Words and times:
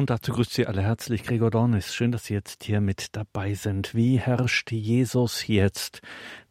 Und 0.00 0.08
dazu 0.08 0.32
grüßt 0.32 0.54
Sie 0.54 0.66
alle 0.66 0.80
herzlich 0.80 1.24
Gregor 1.24 1.50
Dornis. 1.50 1.94
Schön, 1.94 2.10
dass 2.10 2.24
Sie 2.24 2.32
jetzt 2.32 2.64
hier 2.64 2.80
mit 2.80 3.14
dabei 3.16 3.52
sind. 3.52 3.94
Wie 3.94 4.18
herrscht 4.18 4.72
Jesus 4.72 5.46
jetzt? 5.46 6.00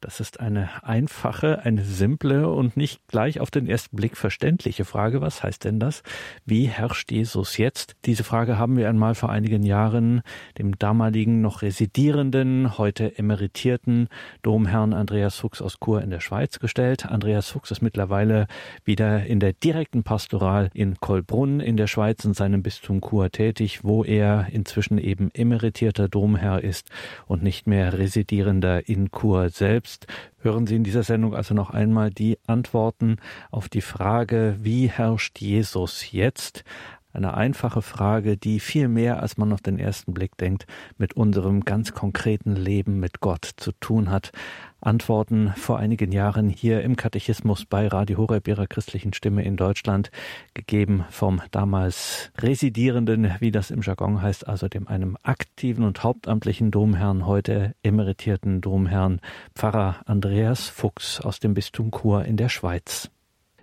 Das 0.02 0.22
ist 0.22 0.40
eine 0.40 0.70
einfache, 0.84 1.66
eine 1.66 1.84
simple 1.84 2.48
und 2.48 2.78
nicht 2.78 3.06
gleich 3.10 3.42
auf 3.42 3.52
den 3.52 3.68
ersten 3.68 3.98
Blick 3.98 4.16
verständliche 4.16 4.86
Frage. 4.86 5.20
Was 5.20 5.44
heißt 5.44 5.66
denn 5.66 5.78
das? 5.78 6.04
Wie 6.46 6.68
herrscht 6.68 7.12
Jesus 7.12 7.58
jetzt? 7.58 7.98
Diese 8.06 8.24
Frage 8.24 8.58
haben 8.58 8.78
wir 8.78 8.88
einmal 8.88 9.14
vor 9.14 9.30
einigen 9.30 9.64
Jahren 9.64 10.22
dem 10.58 10.80
damaligen 10.80 11.42
noch 11.42 11.64
residierenden, 11.64 12.78
heute 12.78 13.18
emeritierten 13.18 14.08
Domherrn 14.42 14.94
Andreas 14.94 15.36
Fuchs 15.36 15.62
aus 15.62 15.80
Chur 15.84 16.02
in 16.02 16.12
der 16.12 16.22
Schweiz 16.22 16.60
gestellt. 16.60 17.06
Andreas 17.06 17.50
Fuchs 17.50 17.72
ist 17.72 17.82
mittlerweile 17.82 18.48
wieder 18.86 19.26
in 19.26 19.42
der 19.42 19.52
direkten 19.52 20.04
Pastoral 20.04 20.70
in 20.74 20.96
Kolbrunn 21.02 21.60
in 21.60 21.76
der 21.76 21.88
Schweiz 21.88 22.24
in 22.24 22.34
seinem 22.34 22.64
Bistum 22.64 23.02
Chur 23.02 23.32
tätig, 23.32 23.84
wo 23.84 24.06
er 24.06 24.48
inzwischen 24.50 24.98
eben 24.98 25.30
emeritierter 25.34 26.08
Domherr 26.08 26.64
ist 26.64 26.90
und 27.28 27.44
nicht 27.44 27.68
mehr 27.68 27.98
residierender 27.98 28.88
in 28.88 29.12
Chur 29.12 29.50
selbst 29.50 29.89
selbst 29.90 30.08
hören 30.42 30.68
Sie 30.68 30.76
in 30.76 30.84
dieser 30.84 31.02
Sendung 31.04 31.34
also 31.34 31.56
noch 31.56 31.72
einmal 31.72 32.12
die 32.12 32.38
Antworten 32.46 33.18
auf 33.50 33.70
die 33.70 33.82
Frage, 33.82 34.56
wie 34.60 34.88
herrscht 34.88 35.40
Jesus 35.40 36.12
jetzt? 36.12 36.64
Eine 37.12 37.34
einfache 37.34 37.82
Frage, 37.82 38.38
die 38.38 38.60
viel 38.60 38.88
mehr, 38.88 39.20
als 39.20 39.36
man 39.36 39.52
auf 39.52 39.62
den 39.62 39.80
ersten 39.80 40.14
Blick 40.14 40.38
denkt, 40.38 40.68
mit 41.00 41.14
unserem 41.14 41.66
ganz 41.66 41.94
konkreten 41.94 42.56
Leben 42.56 43.00
mit 43.00 43.20
Gott 43.20 43.50
zu 43.58 43.72
tun 43.72 44.12
hat. 44.12 44.32
Antworten 44.80 45.52
vor 45.56 45.80
einigen 45.80 46.12
Jahren 46.12 46.50
hier 46.50 46.84
im 46.84 46.96
Katechismus 46.96 47.66
bei 47.66 47.88
Radio 47.88 48.20
Horeb 48.20 48.48
ihrer 48.48 48.68
christlichen 48.68 49.12
Stimme 49.14 49.44
in 49.44 49.58
Deutschland 49.58 50.12
gegeben 50.54 51.04
vom 51.10 51.42
damals 51.50 52.32
residierenden, 52.38 53.34
wie 53.40 53.52
das 53.52 53.72
im 53.72 53.82
Jargon 53.82 54.22
heißt, 54.22 54.48
also 54.48 54.68
dem 54.68 54.88
einem 54.88 55.18
aktiven 55.24 55.86
und 55.86 56.04
hauptamtlichen 56.04 56.70
Domherrn, 56.70 57.26
heute 57.26 57.74
emeritierten 57.82 58.62
Domherrn 58.62 59.20
Pfarrer 59.56 59.96
Andreas 60.06 60.70
Fuchs 60.70 61.20
aus 61.20 61.40
dem 61.40 61.56
Bistum 61.56 61.90
Chur 61.90 62.24
in 62.26 62.38
der 62.38 62.50
Schweiz. 62.50 63.10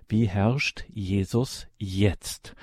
Wie 0.09 0.27
herrscht 0.27 0.85
Jesus 0.87 1.67
jetzt? 1.77 2.55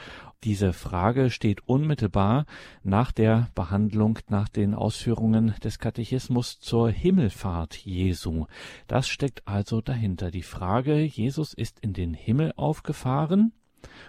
Diese 0.45 0.75
Frage 0.75 1.31
steht 1.31 1.67
unmittelbar 1.67 2.45
nach 2.83 3.13
der 3.13 3.49
Behandlung, 3.55 4.19
nach 4.29 4.51
den 4.51 4.75
Ausführungen 4.75 5.55
des 5.65 5.79
Katechismus 5.79 6.61
zur 6.61 6.91
Himmelfahrt 6.91 7.75
Jesu. 7.77 8.45
Das 8.87 9.09
steckt 9.09 9.49
also 9.49 9.81
dahinter. 9.81 10.31
Die 10.31 10.43
Frage, 10.43 10.99
Jesus 10.99 11.55
ist 11.55 11.81
in 11.81 11.95
den 11.95 12.13
Himmel 12.13 12.53
aufgefahren, 12.57 13.53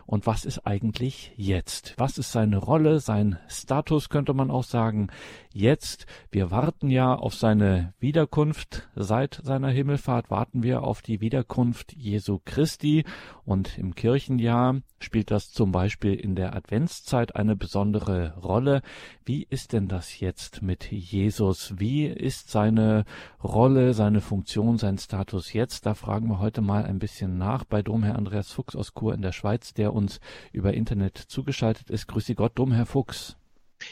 und 0.05 0.27
was 0.27 0.45
ist 0.45 0.65
eigentlich 0.65 1.33
jetzt? 1.35 1.95
Was 1.97 2.17
ist 2.17 2.31
seine 2.31 2.57
Rolle, 2.57 2.99
sein 2.99 3.39
Status, 3.47 4.09
könnte 4.09 4.33
man 4.33 4.51
auch 4.51 4.63
sagen, 4.63 5.09
jetzt? 5.51 6.05
Wir 6.31 6.51
warten 6.51 6.89
ja 6.89 7.15
auf 7.15 7.35
seine 7.35 7.93
Wiederkunft. 7.99 8.87
Seit 8.95 9.41
seiner 9.43 9.69
Himmelfahrt 9.69 10.29
warten 10.29 10.63
wir 10.63 10.83
auf 10.83 11.01
die 11.01 11.21
Wiederkunft 11.21 11.93
Jesu 11.93 12.39
Christi. 12.43 13.03
Und 13.45 13.77
im 13.77 13.93
Kirchenjahr 13.93 14.81
spielt 14.99 15.29
das 15.29 15.51
zum 15.51 15.71
Beispiel 15.71 16.15
in 16.15 16.35
der 16.35 16.55
Adventszeit 16.55 17.35
eine 17.35 17.55
besondere 17.55 18.35
Rolle. 18.37 18.81
Wie 19.23 19.45
ist 19.47 19.73
denn 19.73 19.87
das 19.87 20.19
jetzt 20.19 20.63
mit 20.63 20.91
Jesus? 20.91 21.75
Wie 21.77 22.05
ist 22.07 22.49
seine 22.49 23.05
Rolle, 23.43 23.93
seine 23.93 24.21
Funktion, 24.21 24.79
sein 24.79 24.97
Status 24.97 25.53
jetzt? 25.53 25.85
Da 25.85 25.93
fragen 25.93 26.27
wir 26.27 26.39
heute 26.39 26.61
mal 26.61 26.85
ein 26.85 26.97
bisschen 26.97 27.37
nach 27.37 27.65
bei 27.65 27.83
Domherr 27.83 28.15
Andreas 28.15 28.51
Fuchs 28.51 28.75
aus 28.75 28.93
Chur 28.97 29.13
in 29.13 29.21
der 29.21 29.31
Schweiz, 29.31 29.75
der 29.75 29.93
uns 29.93 30.19
über 30.51 30.73
Internet 30.73 31.17
zugeschaltet 31.17 31.91
ist. 31.91 32.07
Grüße 32.07 32.33
Gott, 32.33 32.53
Domherr 32.55 32.87
Fuchs. 32.87 33.37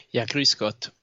Ja, 0.09 0.25
grüß 0.25 0.57
Gott. 0.57 0.93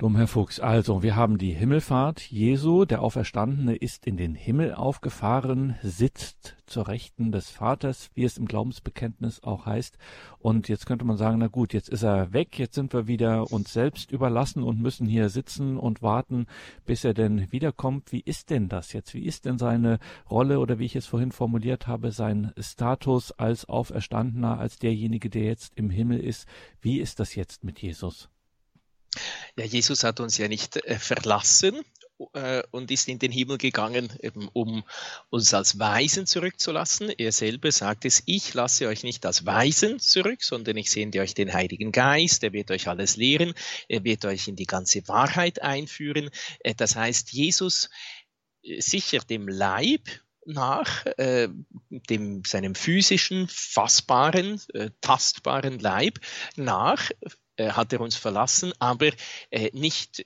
Herr 0.00 0.28
Fuchs, 0.28 0.60
also 0.60 1.02
wir 1.02 1.16
haben 1.16 1.38
die 1.38 1.50
Himmelfahrt 1.50 2.20
Jesu, 2.20 2.84
der 2.84 3.02
Auferstandene 3.02 3.74
ist 3.74 4.06
in 4.06 4.16
den 4.16 4.36
Himmel 4.36 4.72
aufgefahren, 4.72 5.74
sitzt 5.82 6.56
zur 6.66 6.86
Rechten 6.86 7.32
des 7.32 7.50
Vaters, 7.50 8.08
wie 8.14 8.22
es 8.22 8.38
im 8.38 8.46
Glaubensbekenntnis 8.46 9.42
auch 9.42 9.66
heißt. 9.66 9.98
Und 10.38 10.68
jetzt 10.68 10.86
könnte 10.86 11.04
man 11.04 11.16
sagen, 11.16 11.38
na 11.38 11.48
gut, 11.48 11.74
jetzt 11.74 11.88
ist 11.88 12.04
er 12.04 12.32
weg, 12.32 12.60
jetzt 12.60 12.76
sind 12.76 12.92
wir 12.92 13.08
wieder 13.08 13.50
uns 13.50 13.72
selbst 13.72 14.12
überlassen 14.12 14.62
und 14.62 14.80
müssen 14.80 15.08
hier 15.08 15.30
sitzen 15.30 15.76
und 15.76 16.00
warten, 16.00 16.46
bis 16.86 17.02
er 17.02 17.12
denn 17.12 17.50
wiederkommt. 17.50 18.12
Wie 18.12 18.20
ist 18.20 18.50
denn 18.50 18.68
das 18.68 18.92
jetzt? 18.92 19.14
Wie 19.14 19.24
ist 19.24 19.46
denn 19.46 19.58
seine 19.58 19.98
Rolle 20.30 20.60
oder 20.60 20.78
wie 20.78 20.84
ich 20.84 20.94
es 20.94 21.06
vorhin 21.06 21.32
formuliert 21.32 21.88
habe, 21.88 22.12
sein 22.12 22.52
Status 22.56 23.32
als 23.32 23.68
Auferstandener, 23.68 24.60
als 24.60 24.78
derjenige, 24.78 25.28
der 25.28 25.42
jetzt 25.42 25.76
im 25.76 25.90
Himmel 25.90 26.20
ist? 26.20 26.46
Wie 26.80 27.00
ist 27.00 27.18
das 27.18 27.34
jetzt 27.34 27.64
mit 27.64 27.82
Jesus? 27.82 28.30
Ja, 29.56 29.64
Jesus 29.64 30.04
hat 30.04 30.20
uns 30.20 30.38
ja 30.38 30.48
nicht 30.48 30.76
äh, 30.76 30.98
verlassen 30.98 31.80
äh, 32.34 32.62
und 32.70 32.90
ist 32.90 33.08
in 33.08 33.18
den 33.18 33.32
Himmel 33.32 33.58
gegangen, 33.58 34.12
eben, 34.20 34.48
um 34.52 34.84
uns 35.30 35.54
als 35.54 35.78
Weisen 35.78 36.26
zurückzulassen. 36.26 37.10
Er 37.10 37.32
selber 37.32 37.72
sagt 37.72 38.04
es, 38.04 38.22
ich 38.26 38.54
lasse 38.54 38.86
euch 38.88 39.02
nicht 39.02 39.24
als 39.26 39.46
Weisen 39.46 39.98
zurück, 39.98 40.42
sondern 40.42 40.76
ich 40.76 40.90
sende 40.90 41.20
euch 41.20 41.34
den 41.34 41.52
Heiligen 41.52 41.92
Geist, 41.92 42.44
er 42.44 42.52
wird 42.52 42.70
euch 42.70 42.88
alles 42.88 43.16
lehren, 43.16 43.54
er 43.88 44.04
wird 44.04 44.24
euch 44.24 44.48
in 44.48 44.56
die 44.56 44.66
ganze 44.66 45.06
Wahrheit 45.08 45.62
einführen. 45.62 46.30
Äh, 46.60 46.74
das 46.74 46.96
heißt, 46.96 47.32
Jesus 47.32 47.88
sichert 48.78 49.30
dem 49.30 49.48
Leib 49.48 50.08
nach, 50.44 51.04
äh, 51.18 51.48
dem, 51.90 52.42
seinem 52.44 52.74
physischen, 52.74 53.48
fassbaren, 53.48 54.60
äh, 54.72 54.90
tastbaren 55.00 55.78
Leib 55.78 56.18
nach, 56.56 57.10
hat 57.58 57.92
er 57.92 58.00
uns 58.00 58.16
verlassen, 58.16 58.72
aber 58.78 59.10
äh, 59.50 59.70
nicht 59.72 60.24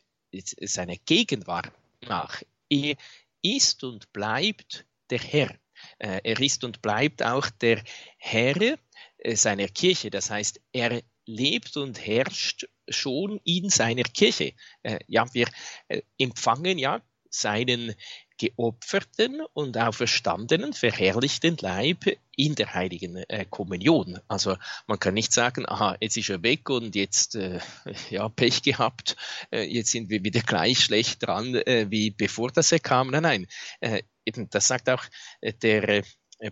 seine 0.60 0.98
Gegenwart 0.98 1.72
nach. 2.02 2.42
Er 2.68 2.96
ist 3.42 3.84
und 3.84 4.12
bleibt 4.12 4.86
der 5.10 5.18
Herr. 5.18 5.50
Äh, 5.98 6.20
er 6.24 6.40
ist 6.40 6.64
und 6.64 6.82
bleibt 6.82 7.22
auch 7.22 7.50
der 7.50 7.82
Herr 8.16 8.78
äh, 9.18 9.36
seiner 9.36 9.68
Kirche. 9.68 10.10
Das 10.10 10.30
heißt, 10.30 10.60
er 10.72 11.02
lebt 11.26 11.76
und 11.76 12.04
herrscht 12.04 12.66
schon 12.88 13.40
in 13.44 13.68
seiner 13.68 14.04
Kirche. 14.04 14.54
Äh, 14.82 15.00
ja, 15.06 15.26
wir 15.34 15.48
äh, 15.88 16.02
empfangen 16.18 16.78
ja 16.78 17.02
seinen 17.30 17.94
geopferten 18.38 19.40
und 19.52 19.76
auferstandenen, 19.78 20.72
verherrlichten 20.72 21.56
Leib 21.60 22.04
in 22.36 22.54
der 22.54 22.74
heiligen 22.74 23.16
äh, 23.16 23.44
Kommunion. 23.48 24.18
Also 24.28 24.56
man 24.86 24.98
kann 24.98 25.14
nicht 25.14 25.32
sagen, 25.32 25.68
aha, 25.68 25.96
jetzt 26.00 26.16
ist 26.16 26.30
er 26.30 26.42
weg 26.42 26.70
und 26.70 26.94
jetzt 26.94 27.34
äh, 27.34 27.60
ja 28.10 28.28
Pech 28.28 28.62
gehabt, 28.62 29.16
äh, 29.50 29.62
jetzt 29.62 29.90
sind 29.90 30.10
wir 30.10 30.24
wieder 30.24 30.40
gleich 30.40 30.80
schlecht 30.80 31.26
dran 31.26 31.54
äh, 31.54 31.86
wie 31.90 32.10
bevor 32.10 32.50
das 32.50 32.72
er 32.72 32.80
kam. 32.80 33.10
Nein, 33.10 33.22
nein, 33.22 33.46
äh, 33.80 34.02
eben 34.24 34.48
das 34.50 34.68
sagt 34.68 34.88
auch 34.88 35.04
äh, 35.40 35.52
der 35.52 36.04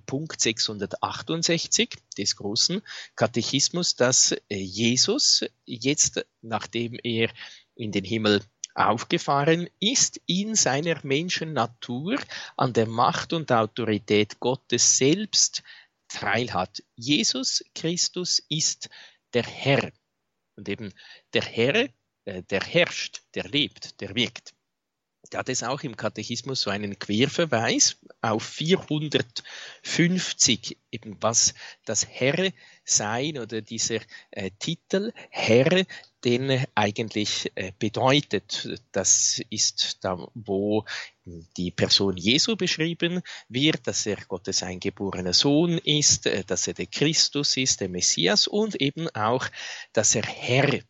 Punkt 0.06 0.40
668 0.40 1.96
des 2.16 2.36
großen 2.36 2.80
Katechismus, 3.16 3.96
dass 3.96 4.36
Jesus 4.48 5.44
jetzt, 5.66 6.24
nachdem 6.42 6.96
er 7.02 7.30
in 7.74 7.90
den 7.90 8.04
Himmel 8.04 8.40
aufgefahren 8.74 9.68
ist 9.80 10.20
in 10.26 10.54
seiner 10.54 10.98
Menschennatur 11.02 12.18
an 12.56 12.72
der 12.72 12.86
Macht 12.86 13.32
und 13.32 13.52
Autorität 13.52 14.40
Gottes 14.40 14.96
selbst 14.96 15.62
teilhat. 16.08 16.82
Jesus 16.96 17.64
Christus 17.74 18.42
ist 18.48 18.88
der 19.32 19.44
Herr. 19.44 19.92
Und 20.56 20.68
eben 20.68 20.92
der 21.32 21.42
Herr, 21.42 21.88
äh, 22.24 22.42
der 22.42 22.60
herrscht, 22.60 23.22
der 23.34 23.44
lebt, 23.44 24.00
der 24.00 24.14
wirkt. 24.14 24.52
Da 25.30 25.38
hat 25.38 25.48
es 25.48 25.62
auch 25.62 25.80
im 25.82 25.96
Katechismus 25.96 26.60
so 26.62 26.70
einen 26.70 26.98
Querverweis 26.98 27.98
auf 28.20 28.42
450, 28.42 30.76
eben 30.90 31.22
was 31.22 31.54
das 31.84 32.08
Herr 32.08 32.50
sein 32.84 33.38
oder 33.38 33.62
dieser 33.62 34.00
äh, 34.32 34.50
Titel 34.58 35.12
Herr 35.30 35.86
denn 36.24 36.64
eigentlich 36.74 37.50
äh, 37.54 37.72
bedeutet. 37.78 38.68
Das 38.92 39.40
ist 39.50 39.98
da, 40.02 40.28
wo 40.34 40.84
die 41.56 41.70
Person 41.70 42.16
Jesu 42.16 42.56
beschrieben 42.56 43.22
wird, 43.48 43.86
dass 43.86 44.06
er 44.06 44.16
Gottes 44.16 44.62
eingeborener 44.62 45.32
Sohn 45.32 45.78
ist, 45.78 46.26
äh, 46.26 46.44
dass 46.44 46.66
er 46.66 46.74
der 46.74 46.86
Christus 46.86 47.56
ist, 47.56 47.80
der 47.80 47.88
Messias 47.88 48.46
und 48.46 48.80
eben 48.80 49.08
auch, 49.10 49.46
dass 49.92 50.14
er 50.14 50.24
Herr 50.24 50.80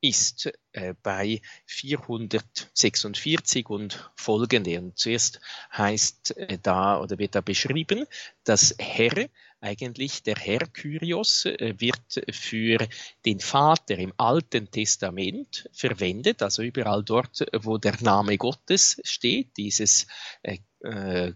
ist 0.00 0.50
äh, 0.72 0.94
bei 1.02 1.40
446 1.66 3.68
und 3.68 4.10
folgende. 4.16 4.80
Und 4.80 4.98
zuerst 4.98 5.40
heißt 5.76 6.36
äh, 6.36 6.58
da 6.62 7.00
oder 7.00 7.18
wird 7.18 7.34
da 7.34 7.40
beschrieben, 7.40 8.06
dass 8.44 8.74
Herr 8.78 9.28
eigentlich 9.60 10.22
der 10.22 10.36
Herr 10.36 10.60
Kyrios 10.60 11.46
äh, 11.46 11.74
wird 11.78 12.24
für 12.30 12.86
den 13.24 13.40
Vater 13.40 13.98
im 13.98 14.12
Alten 14.16 14.70
Testament 14.70 15.68
verwendet, 15.72 16.42
also 16.42 16.62
überall 16.62 17.02
dort, 17.02 17.44
wo 17.52 17.78
der 17.78 17.96
Name 18.00 18.38
Gottes 18.38 19.00
steht, 19.04 19.56
dieses, 19.56 20.06
äh, 20.42 20.58
äh, 20.82 21.32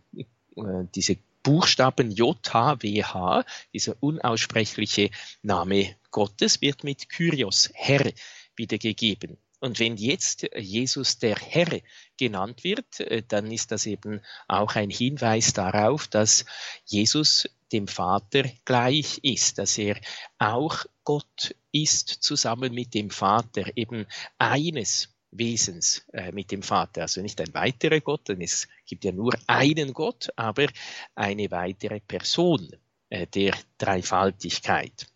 diese 0.94 1.16
Buchstaben 1.42 2.12
JHWH, 2.12 3.44
dieser 3.72 3.96
unaussprechliche 4.00 5.10
Name 5.42 5.96
Gottes, 6.12 6.60
wird 6.60 6.84
mit 6.84 7.08
Kyrios, 7.08 7.70
Herr, 7.74 8.12
wiedergegeben. 8.56 9.38
Und 9.60 9.78
wenn 9.78 9.96
jetzt 9.96 10.48
Jesus 10.56 11.18
der 11.18 11.36
Herr 11.36 11.80
genannt 12.16 12.64
wird, 12.64 12.98
äh, 12.98 13.22
dann 13.26 13.50
ist 13.50 13.70
das 13.70 13.86
eben 13.86 14.20
auch 14.48 14.74
ein 14.74 14.90
Hinweis 14.90 15.52
darauf, 15.52 16.08
dass 16.08 16.44
Jesus 16.84 17.48
dem 17.70 17.86
Vater 17.86 18.44
gleich 18.64 19.20
ist, 19.22 19.58
dass 19.58 19.78
er 19.78 19.96
auch 20.38 20.84
Gott 21.04 21.54
ist 21.70 22.08
zusammen 22.08 22.74
mit 22.74 22.92
dem 22.94 23.10
Vater, 23.10 23.76
eben 23.76 24.06
eines 24.36 25.14
Wesens 25.30 26.06
äh, 26.12 26.32
mit 26.32 26.50
dem 26.50 26.62
Vater. 26.62 27.02
Also 27.02 27.22
nicht 27.22 27.40
ein 27.40 27.54
weiterer 27.54 28.00
Gott, 28.00 28.28
denn 28.28 28.40
es 28.40 28.68
gibt 28.84 29.04
ja 29.04 29.12
nur 29.12 29.32
einen 29.46 29.94
Gott, 29.94 30.28
aber 30.36 30.66
eine 31.14 31.50
weitere 31.50 32.00
Person 32.00 32.68
äh, 33.08 33.26
der 33.26 33.54
Dreifaltigkeit. 33.78 35.06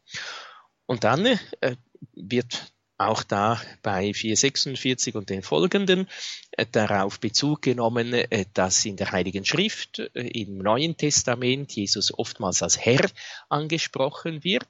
Und 0.86 1.04
dann 1.04 1.26
äh, 1.26 1.76
wird 2.14 2.72
auch 2.98 3.22
da 3.22 3.60
bei 3.82 4.14
446 4.14 5.14
und 5.14 5.28
den 5.28 5.42
folgenden 5.42 6.08
äh, 6.52 6.64
darauf 6.70 7.20
Bezug 7.20 7.62
genommen, 7.62 8.14
äh, 8.14 8.46
dass 8.54 8.84
in 8.84 8.96
der 8.96 9.12
Heiligen 9.12 9.44
Schrift 9.44 9.98
äh, 9.98 10.26
im 10.28 10.58
Neuen 10.58 10.96
Testament 10.96 11.72
Jesus 11.72 12.12
oftmals 12.16 12.62
als 12.62 12.78
Herr 12.78 13.06
angesprochen 13.48 14.44
wird, 14.44 14.66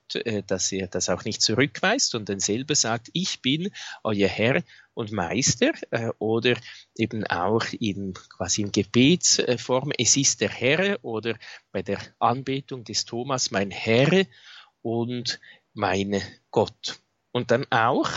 dass 0.46 0.72
er 0.72 0.88
das 0.88 1.08
auch 1.08 1.24
nicht 1.24 1.40
zurückweist, 1.42 2.10
sondern 2.10 2.40
selber 2.40 2.74
sagt, 2.74 3.10
ich 3.12 3.40
bin 3.40 3.70
euer 4.02 4.28
Herr 4.28 4.62
und 4.94 5.12
Meister 5.12 5.72
oder 6.18 6.56
eben 6.96 7.26
auch 7.26 7.64
in 7.78 8.14
quasi 8.14 8.62
in 8.62 8.72
Gebetsform, 8.72 9.92
es 9.96 10.16
ist 10.16 10.40
der 10.40 10.50
Herr 10.50 10.98
oder 11.04 11.38
bei 11.72 11.82
der 11.82 11.98
Anbetung 12.18 12.84
des 12.84 13.04
Thomas 13.04 13.50
mein 13.50 13.70
Herr 13.70 14.26
und 14.82 15.40
mein 15.74 16.20
Gott. 16.50 17.00
Und 17.36 17.50
dann 17.50 17.66
auch, 17.68 18.08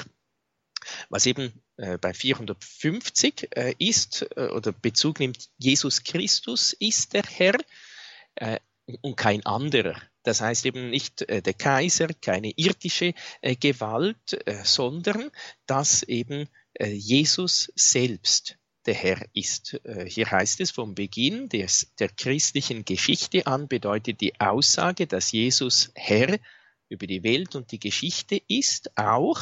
was 1.09 1.25
eben 1.25 1.51
äh, 1.75 1.97
bei 1.97 2.13
450 2.13 3.49
äh, 3.53 3.75
ist 3.77 4.25
äh, 4.37 4.47
oder 4.47 4.71
Bezug 4.71 5.19
nimmt, 5.19 5.49
Jesus 5.57 6.05
Christus 6.05 6.71
ist 6.71 7.11
der 7.11 7.23
Herr 7.23 7.57
äh, 8.35 8.61
und 9.01 9.17
kein 9.17 9.45
anderer. 9.45 10.01
Das 10.23 10.39
heißt 10.39 10.65
eben 10.65 10.89
nicht 10.89 11.23
äh, 11.23 11.41
der 11.41 11.53
Kaiser, 11.53 12.07
keine 12.21 12.53
irdische 12.55 13.13
äh, 13.41 13.57
Gewalt, 13.57 14.41
sondern 14.63 15.31
dass 15.65 16.01
eben 16.03 16.47
Jesus 16.79 17.73
selbst 17.75 18.57
der 18.85 18.93
Herr 18.93 19.25
ist. 19.33 19.81
Hier 20.07 20.31
heißt 20.31 20.61
es 20.61 20.71
vom 20.71 20.95
Beginn 20.95 21.49
des, 21.49 21.93
der 21.99 22.07
christlichen 22.07 22.85
Geschichte 22.85 23.47
an, 23.47 23.67
bedeutet 23.67 24.21
die 24.21 24.39
Aussage, 24.39 25.07
dass 25.07 25.33
Jesus 25.33 25.91
Herr 25.95 26.39
über 26.89 27.07
die 27.07 27.23
Welt 27.23 27.55
und 27.55 27.71
die 27.71 27.79
Geschichte 27.79 28.41
ist 28.47 28.97
auch, 28.97 29.41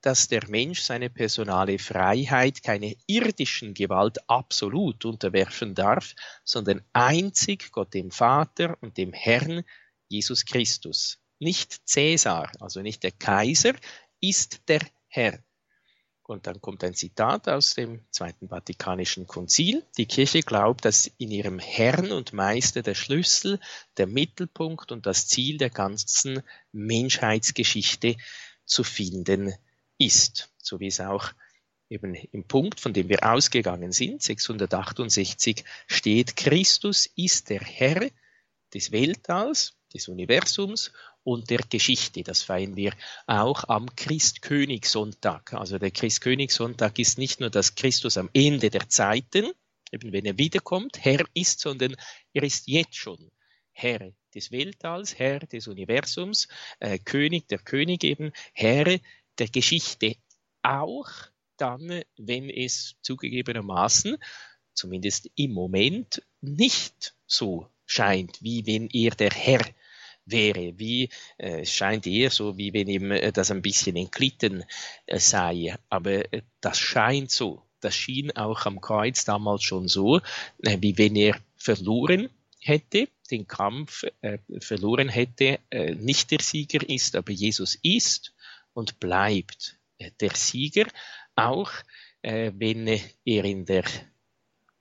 dass 0.00 0.28
der 0.28 0.48
Mensch 0.48 0.82
seine 0.82 1.10
personale 1.10 1.78
Freiheit 1.78 2.62
keine 2.62 2.94
irdischen 3.06 3.74
Gewalt 3.74 4.18
absolut 4.28 5.04
unterwerfen 5.04 5.74
darf, 5.74 6.14
sondern 6.44 6.82
einzig 6.92 7.72
Gott 7.72 7.92
dem 7.92 8.10
Vater 8.10 8.78
und 8.80 8.96
dem 8.98 9.12
Herrn 9.12 9.64
Jesus 10.08 10.44
Christus. 10.44 11.18
Nicht 11.38 11.88
Cäsar, 11.88 12.52
also 12.60 12.82
nicht 12.82 13.02
der 13.02 13.12
Kaiser, 13.12 13.74
ist 14.20 14.68
der 14.68 14.80
Herr. 15.08 15.42
Und 16.26 16.48
dann 16.48 16.60
kommt 16.60 16.82
ein 16.82 16.94
Zitat 16.94 17.48
aus 17.48 17.74
dem 17.74 18.00
Zweiten 18.10 18.48
Vatikanischen 18.48 19.28
Konzil. 19.28 19.84
Die 19.96 20.06
Kirche 20.06 20.40
glaubt, 20.40 20.84
dass 20.84 21.06
in 21.18 21.30
ihrem 21.30 21.60
Herrn 21.60 22.10
und 22.10 22.32
Meister 22.32 22.82
der 22.82 22.94
Schlüssel, 22.94 23.60
der 23.96 24.08
Mittelpunkt 24.08 24.90
und 24.90 25.06
das 25.06 25.28
Ziel 25.28 25.56
der 25.56 25.70
ganzen 25.70 26.42
Menschheitsgeschichte 26.72 28.16
zu 28.64 28.82
finden 28.82 29.54
ist. 29.98 30.50
So 30.58 30.80
wie 30.80 30.88
es 30.88 30.98
auch 30.98 31.32
eben 31.88 32.14
im 32.14 32.42
Punkt, 32.42 32.80
von 32.80 32.92
dem 32.92 33.08
wir 33.08 33.22
ausgegangen 33.24 33.92
sind, 33.92 34.20
668 34.20 35.64
steht, 35.86 36.36
Christus 36.36 37.06
ist 37.14 37.50
der 37.50 37.60
Herr 37.60 38.10
des 38.74 38.90
Weltalls, 38.90 39.74
des 39.94 40.08
Universums 40.08 40.90
und 41.26 41.50
der 41.50 41.58
Geschichte. 41.68 42.22
Das 42.22 42.44
feiern 42.44 42.76
wir 42.76 42.92
auch 43.26 43.64
am 43.64 43.94
Christkönigssonntag. 43.96 45.54
Also 45.54 45.76
der 45.78 45.90
Christkönigssonntag 45.90 47.00
ist 47.00 47.18
nicht 47.18 47.40
nur, 47.40 47.50
dass 47.50 47.74
Christus 47.74 48.16
am 48.16 48.30
Ende 48.32 48.70
der 48.70 48.88
Zeiten, 48.88 49.50
eben 49.90 50.12
wenn 50.12 50.24
er 50.24 50.38
wiederkommt, 50.38 51.04
Herr 51.04 51.24
ist, 51.34 51.58
sondern 51.58 51.96
er 52.32 52.44
ist 52.44 52.68
jetzt 52.68 52.94
schon 52.94 53.32
Herr 53.72 54.12
des 54.36 54.52
Weltalls, 54.52 55.18
Herr 55.18 55.40
des 55.40 55.66
Universums, 55.66 56.46
äh, 56.78 57.00
König 57.00 57.48
der 57.48 57.58
König 57.58 58.04
eben, 58.04 58.30
Herr 58.52 59.00
der 59.38 59.48
Geschichte. 59.48 60.14
Auch 60.62 61.10
dann, 61.56 62.02
wenn 62.16 62.48
es 62.50 62.94
zugegebenermaßen, 63.02 64.16
zumindest 64.74 65.28
im 65.34 65.54
Moment, 65.54 66.22
nicht 66.40 67.16
so 67.26 67.68
scheint, 67.84 68.40
wie 68.42 68.64
wenn 68.66 68.88
er 68.92 69.10
der 69.10 69.30
Herr 69.30 69.64
wäre, 70.26 70.78
wie 70.78 71.08
äh, 71.38 71.64
scheint 71.64 72.06
eher 72.06 72.30
so, 72.30 72.58
wie 72.58 72.72
wenn 72.74 72.88
ihm 72.88 73.12
äh, 73.12 73.32
das 73.32 73.50
ein 73.50 73.62
bisschen 73.62 73.96
entglitten 73.96 74.64
äh, 75.06 75.18
sei. 75.18 75.76
Aber 75.88 76.32
äh, 76.32 76.42
das 76.60 76.78
scheint 76.78 77.30
so. 77.30 77.62
Das 77.80 77.94
schien 77.94 78.36
auch 78.36 78.66
am 78.66 78.80
Kreuz 78.80 79.24
damals 79.24 79.62
schon 79.62 79.88
so, 79.88 80.18
äh, 80.62 80.78
wie 80.80 80.98
wenn 80.98 81.16
er 81.16 81.38
verloren 81.56 82.28
hätte, 82.60 83.08
den 83.30 83.46
Kampf 83.46 84.04
äh, 84.20 84.38
verloren 84.60 85.08
hätte, 85.08 85.58
nicht 85.98 86.30
der 86.30 86.40
Sieger 86.40 86.88
ist, 86.88 87.16
aber 87.16 87.32
Jesus 87.32 87.76
ist 87.82 88.34
und 88.72 89.00
bleibt 89.00 89.76
der 90.20 90.34
Sieger, 90.34 90.86
auch 91.34 91.70
wenn 92.22 92.86
er 92.86 93.44
in 93.44 93.64
der 93.64 93.84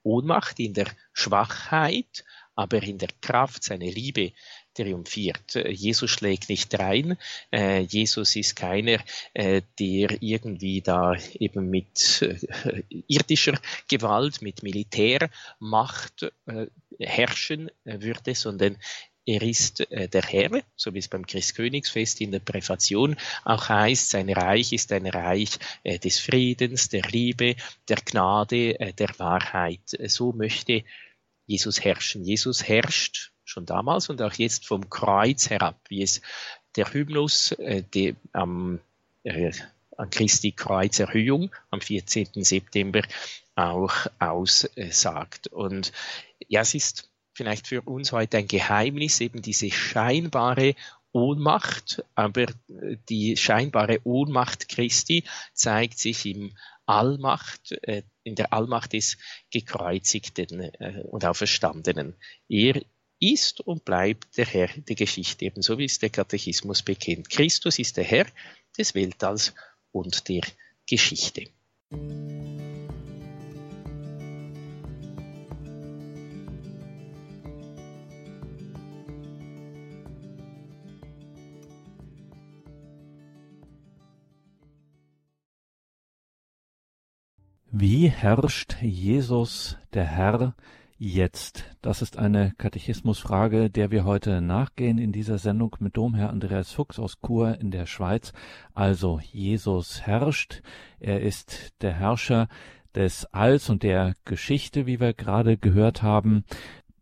Ohnmacht, 0.04 0.60
in 0.60 0.74
der 0.74 0.88
Schwachheit, 1.14 2.24
aber 2.56 2.82
in 2.84 2.98
der 2.98 3.10
Kraft 3.22 3.64
seiner 3.64 3.86
Liebe 3.86 4.32
triumphiert. 4.76 5.56
Äh, 5.56 5.72
Jesus 5.72 6.12
schlägt 6.12 6.50
nicht 6.50 6.78
rein. 6.78 7.18
Äh, 7.52 7.82
Jesus 7.82 8.36
ist 8.36 8.56
keiner, 8.56 9.00
äh, 9.34 9.62
der 9.80 10.22
irgendwie 10.22 10.82
da 10.82 11.16
eben 11.34 11.70
mit 11.70 12.22
irdischer 13.08 13.60
Gewalt, 13.88 14.42
mit 14.42 14.64
Militärmacht 14.64 16.32
herrschen 17.00 17.72
würde, 17.84 18.36
sondern 18.36 18.78
er 19.26 19.42
ist 19.42 19.88
der 19.90 20.22
Herr, 20.22 20.62
so 20.76 20.94
wie 20.94 21.00
es 21.00 21.08
beim 21.08 21.26
Christkönigsfest 21.26 22.22
in 22.22 22.32
der 22.32 22.40
Präfation 22.40 23.16
auch 23.44 23.70
heißt, 23.70 24.12
sein 24.12 24.30
Reich 24.30 24.72
ist 24.72 24.92
ein 24.92 25.08
Reich 25.08 25.58
des 25.84 26.20
Friedens, 26.20 26.90
der 26.90 27.04
Liebe, 27.04 27.56
der 27.90 27.98
Gnade, 27.98 28.94
der 28.94 29.10
Wahrheit. 29.18 29.98
So 30.08 30.32
möchte 30.32 30.84
Jesus 31.48 31.84
herrschen. 31.84 32.24
Jesus 32.24 32.68
herrscht 32.68 33.32
schon 33.46 33.66
damals 33.66 34.10
und 34.10 34.22
auch 34.22 34.34
jetzt 34.34 34.66
vom 34.66 34.90
Kreuz 34.90 35.50
herab, 35.50 35.80
wie 35.88 36.02
es 36.02 36.22
der 36.76 36.92
Hymnus 36.94 37.54
äh, 37.54 37.84
die, 37.94 38.16
am, 38.34 38.80
äh, 39.24 39.52
an 39.98 40.10
Christi 40.10 40.52
Kreuzerhöhung 40.52 41.52
am 41.70 41.80
14. 41.80 42.44
September 42.44 43.02
auch 43.56 43.94
aussagt. 44.20 45.48
Und 45.48 45.94
ja, 46.48 46.62
es 46.62 46.74
ist 46.74 47.10
vielleicht 47.34 47.68
für 47.68 47.82
uns 47.82 48.12
heute 48.12 48.38
ein 48.38 48.48
Geheimnis, 48.48 49.22
eben 49.22 49.42
diese 49.42 49.72
scheinbare 49.72 50.76
Ohnmacht, 51.12 52.04
aber 52.14 52.48
die 53.08 53.38
scheinbare 53.38 54.02
Ohnmacht 54.04 54.68
Christi 54.68 55.24
zeigt 55.54 55.98
sich 55.98 56.26
im 56.26 56.52
Allmacht, 56.86 57.72
äh, 57.84 58.04
in 58.24 58.36
der 58.36 58.52
Allmacht 58.54 58.94
des 58.94 59.18
Gekreuzigten 59.50 60.60
äh, 60.60 61.04
und 61.10 61.26
Auferstandenen. 61.26 62.16
Er 62.50 62.82
ist 63.34 63.62
und 63.62 63.86
bleibt 63.86 64.38
der 64.38 64.46
Herr 64.46 64.68
der 64.68 64.96
Geschichte, 64.96 65.46
ebenso 65.46 65.78
wie 65.78 65.86
es 65.86 66.00
der 66.00 66.10
Katechismus 66.10 66.84
bekennt. 66.84 67.30
Christus 67.30 67.80
ist 67.80 67.98
der 67.98 68.04
Herr 68.04 68.28
des 68.78 68.94
Weltalls 68.94 69.54
und 69.92 70.28
der 70.30 70.44
Geschichte. 70.88 71.46
Wie 87.78 88.08
herrscht 88.08 88.82
Jesus, 88.82 89.76
der 89.94 90.06
Herr, 90.06 90.56
jetzt? 90.98 91.66
Das 91.82 92.02
ist 92.02 92.18
eine 92.18 92.54
Katechismusfrage, 92.58 93.70
der 93.70 93.92
wir 93.92 94.06
heute 94.06 94.42
nachgehen 94.42 94.98
in 94.98 95.12
dieser 95.12 95.38
Sendung 95.38 95.76
mit 95.80 95.98
Domherr 95.98 96.30
Andreas 96.30 96.72
Fuchs 96.72 97.00
aus 97.00 97.18
Chur 97.26 97.60
in 97.60 97.72
der 97.72 97.86
Schweiz. 97.86 98.34
Also 98.74 99.20
Jesus 99.20 100.02
herrscht, 100.02 100.62
er 101.00 101.22
ist 101.22 101.74
der 101.82 101.94
Herrscher 101.94 102.48
des 102.94 103.26
Alls 103.34 103.70
und 103.70 103.84
der 103.84 104.16
Geschichte, 104.24 104.86
wie 104.86 105.00
wir 105.00 105.14
gerade 105.14 105.58
gehört 105.58 106.02
haben. 106.02 106.46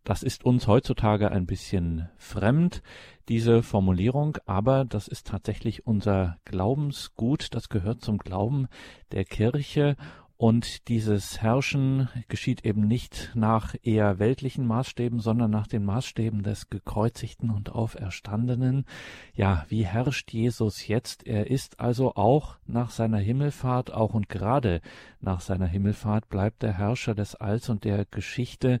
Das 0.02 0.22
ist 0.22 0.44
uns 0.44 0.66
heutzutage 0.66 1.30
ein 1.30 1.46
bisschen 1.46 2.10
fremd, 2.18 2.82
diese 3.28 3.62
Formulierung, 3.62 4.36
aber 4.44 4.84
das 4.84 5.08
ist 5.08 5.28
tatsächlich 5.28 5.86
unser 5.86 6.36
Glaubensgut, 6.44 7.54
das 7.54 7.70
gehört 7.70 8.02
zum 8.02 8.18
Glauben 8.18 8.66
der 9.12 9.24
Kirche 9.24 9.96
und 10.44 10.88
dieses 10.88 11.40
Herrschen 11.40 12.10
geschieht 12.28 12.66
eben 12.66 12.86
nicht 12.86 13.30
nach 13.32 13.74
eher 13.82 14.18
weltlichen 14.18 14.66
Maßstäben, 14.66 15.18
sondern 15.18 15.50
nach 15.50 15.66
den 15.66 15.86
Maßstäben 15.86 16.42
des 16.42 16.68
gekreuzigten 16.68 17.48
und 17.48 17.70
auferstandenen. 17.70 18.84
Ja, 19.32 19.64
wie 19.70 19.86
herrscht 19.86 20.34
Jesus 20.34 20.86
jetzt? 20.86 21.26
Er 21.26 21.50
ist 21.50 21.80
also 21.80 22.16
auch 22.16 22.58
nach 22.66 22.90
seiner 22.90 23.16
Himmelfahrt, 23.16 23.94
auch 23.94 24.12
und 24.12 24.28
gerade 24.28 24.82
nach 25.18 25.40
seiner 25.40 25.66
Himmelfahrt 25.66 26.28
bleibt 26.28 26.62
der 26.62 26.76
Herrscher 26.76 27.14
des 27.14 27.34
Alls 27.36 27.70
und 27.70 27.84
der 27.84 28.04
Geschichte. 28.04 28.80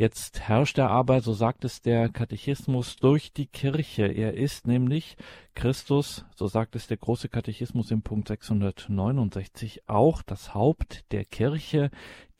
Jetzt 0.00 0.40
herrscht 0.40 0.78
er 0.78 0.88
aber, 0.88 1.20
so 1.20 1.34
sagt 1.34 1.62
es 1.66 1.82
der 1.82 2.08
Katechismus, 2.08 2.96
durch 2.96 3.34
die 3.34 3.44
Kirche. 3.44 4.06
Er 4.06 4.32
ist 4.32 4.66
nämlich 4.66 5.18
Christus, 5.54 6.24
so 6.34 6.46
sagt 6.46 6.74
es 6.74 6.86
der 6.86 6.96
große 6.96 7.28
Katechismus 7.28 7.90
im 7.90 8.00
Punkt 8.00 8.28
669, 8.28 9.82
auch 9.88 10.22
das 10.22 10.54
Haupt 10.54 11.04
der 11.12 11.26
Kirche, 11.26 11.90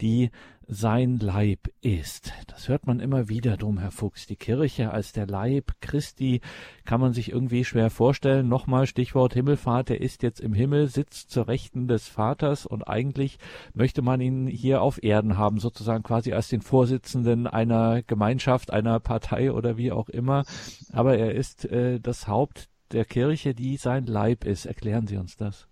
die 0.01 0.31
sein 0.73 1.19
Leib 1.19 1.69
ist. 1.81 2.33
Das 2.47 2.69
hört 2.69 2.87
man 2.87 3.01
immer 3.01 3.29
wieder 3.29 3.57
drum, 3.57 3.79
Herr 3.79 3.91
Fuchs. 3.91 4.27
Die 4.27 4.37
Kirche 4.37 4.93
als 4.93 5.13
der 5.13 5.27
Leib 5.27 5.73
Christi 5.81 6.41
kann 6.85 7.01
man 7.01 7.13
sich 7.13 7.33
irgendwie 7.33 7.65
schwer 7.65 7.91
vorstellen. 7.91 8.49
Nochmal 8.49 8.87
Stichwort 8.87 9.35
Himmelfahrt. 9.35 9.91
Er 9.91 10.01
ist 10.01 10.23
jetzt 10.23 10.41
im 10.41 10.53
Himmel, 10.53 10.87
sitzt 10.87 11.31
zur 11.31 11.49
Rechten 11.49 11.89
des 11.89 12.07
Vaters 12.07 12.67
und 12.67 12.85
eigentlich 12.85 13.39
möchte 13.75 14.01
man 14.01 14.21
ihn 14.21 14.47
hier 14.47 14.81
auf 14.83 15.03
Erden 15.03 15.37
haben, 15.37 15.59
sozusagen 15.59 16.05
quasi 16.05 16.33
als 16.33 16.49
den 16.49 16.63
Vorsitzenden 16.63 17.49
einer 17.49 18.03
Gemeinschaft, 18.03 18.73
einer 18.73 19.01
Partei 19.01 19.53
oder 19.53 19.77
wie 19.77 19.91
auch 19.91 20.09
immer. 20.09 20.45
Aber 20.93 21.19
er 21.19 21.35
ist 21.35 21.65
äh, 21.65 21.99
das 21.99 22.29
Haupt 22.29 22.69
der 22.93 23.05
Kirche, 23.05 23.55
die 23.55 23.77
sein 23.77 24.07
Leib 24.07 24.45
ist. 24.45 24.67
Erklären 24.67 25.09
Sie 25.09 25.17
uns 25.17 25.37
das. 25.37 25.70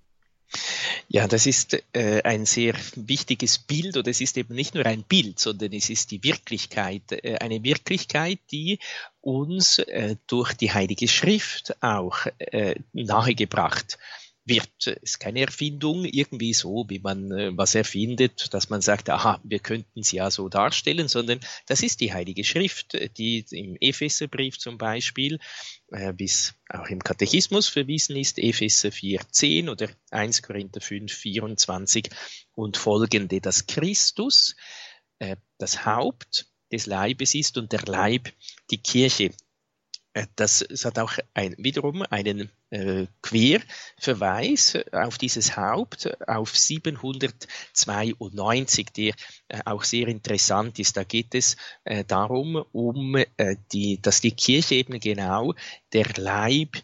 Ja, 1.09 1.27
das 1.27 1.47
ist 1.47 1.83
äh, 1.93 2.23
ein 2.23 2.47
sehr 2.47 2.75
wichtiges 2.95 3.59
Bild 3.59 3.97
oder 3.97 4.11
es 4.11 4.21
ist 4.21 4.37
eben 4.37 4.55
nicht 4.55 4.75
nur 4.75 4.87
ein 4.87 5.03
Bild, 5.03 5.39
sondern 5.39 5.73
es 5.73 5.91
ist 5.91 6.11
die 6.11 6.23
Wirklichkeit, 6.23 7.13
äh, 7.13 7.37
eine 7.39 7.63
Wirklichkeit, 7.63 8.39
die 8.51 8.79
uns 9.21 9.79
äh, 9.79 10.17
durch 10.27 10.55
die 10.55 10.73
Heilige 10.73 11.09
Schrift 11.09 11.83
auch 11.83 12.27
äh, 12.39 12.77
nahegebracht 12.93 13.99
wird. 13.99 13.99
Es 14.49 14.87
ist 14.87 15.21
keine 15.21 15.41
Erfindung 15.41 16.05
irgendwie 16.05 16.55
so, 16.55 16.87
wie 16.89 16.99
man 16.99 17.31
äh, 17.33 17.51
was 17.57 17.75
erfindet, 17.75 18.53
dass 18.55 18.71
man 18.71 18.81
sagt, 18.81 19.11
aha, 19.11 19.41
wir 19.45 19.59
könnten 19.59 20.01
es 20.01 20.13
ja 20.13 20.31
so 20.31 20.49
darstellen, 20.49 21.09
sondern 21.09 21.41
das 21.67 21.83
ist 21.83 22.01
die 22.01 22.13
Heilige 22.13 22.45
Schrift, 22.45 22.97
die 23.19 23.45
im 23.51 23.77
Epheserbrief 23.81 24.59
zum 24.59 24.79
Beispiel 24.79 25.39
äh, 25.91 26.13
bis 26.13 26.55
auch 26.69 26.89
im 26.89 27.03
Katechismus 27.03 27.69
verwiesen 27.69 28.17
ist, 28.17 28.39
Epheser 28.39 28.89
4,10 28.89 29.71
oder 29.71 29.89
1 30.11 30.43
Korinther 30.43 30.81
5, 30.81 31.13
24 31.13 32.11
und 32.55 32.77
folgende, 32.77 33.41
dass 33.41 33.67
Christus 33.67 34.57
äh, 35.19 35.37
das 35.59 35.85
Haupt 35.85 36.47
des 36.73 36.87
Leibes 36.87 37.35
ist 37.35 37.57
und 37.59 37.73
der 37.73 37.83
Leib 37.83 38.33
die 38.71 38.83
Kirche. 38.83 39.31
Äh, 40.13 40.27
das, 40.37 40.65
das 40.69 40.85
hat 40.85 40.99
auch 40.99 41.15
ein, 41.35 41.55
wiederum 41.59 42.03
einen 42.03 42.51
äh, 42.71 43.07
Querverweis 43.23 44.79
auf 44.93 45.19
dieses 45.19 45.57
Haupt, 45.57 46.11
auf 46.29 46.57
792, 46.57 48.91
der 48.91 49.15
äh, 49.49 49.61
auch 49.65 49.85
sehr 49.85 50.09
interessant 50.09 50.79
ist. 50.79 50.97
Da 50.97 51.05
geht 51.05 51.35
es 51.35 51.57
äh, 51.85 52.05
darum, 52.05 52.57
um, 52.73 53.17
äh, 53.17 53.27
die, 53.73 54.01
dass 54.01 54.21
die 54.21 54.33
Kirche 54.33 54.77
eben 54.77 55.01
genau 55.01 55.55
der 55.93 56.07
Leib 56.17 56.77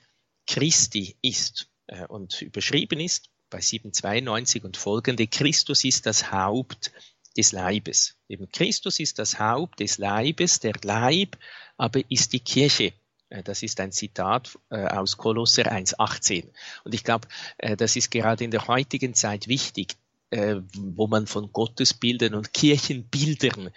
Christi 0.46 1.16
ist 1.22 1.68
äh, 1.86 2.06
und 2.06 2.42
überschrieben 2.42 3.00
ist 3.00 3.30
bei 3.50 3.60
792 3.60 4.64
und 4.64 4.76
folgende, 4.76 5.26
Christus 5.26 5.84
ist 5.84 6.06
das 6.06 6.32
Haupt 6.32 6.92
des 7.36 7.52
Leibes. 7.52 8.16
Eben 8.28 8.50
Christus 8.50 9.00
ist 9.00 9.18
das 9.18 9.38
Haupt 9.38 9.80
des 9.80 9.98
Leibes, 9.98 10.60
der 10.60 10.74
Leib 10.82 11.36
aber 11.76 12.00
ist 12.08 12.32
die 12.32 12.40
Kirche. 12.40 12.92
Äh, 13.34 13.42
das 13.42 13.62
ist 13.62 13.80
ein 13.80 13.92
Zitat 13.92 14.58
äh, 14.70 14.86
aus 14.86 15.16
Kolosser 15.16 15.64
1,18. 15.64 16.48
Und 16.84 16.94
ich 16.94 17.04
glaube, 17.04 17.28
äh, 17.58 17.76
das 17.76 17.96
ist 17.96 18.10
gerade 18.10 18.44
in 18.44 18.50
der 18.50 18.68
heutigen 18.68 19.14
Zeit 19.14 19.48
wichtig, 19.48 19.96
wo 20.36 21.06
man 21.06 21.26
von 21.26 21.52
Gottesbildern 21.52 22.34
und 22.34 22.52
Kirchenbildern 22.52 23.70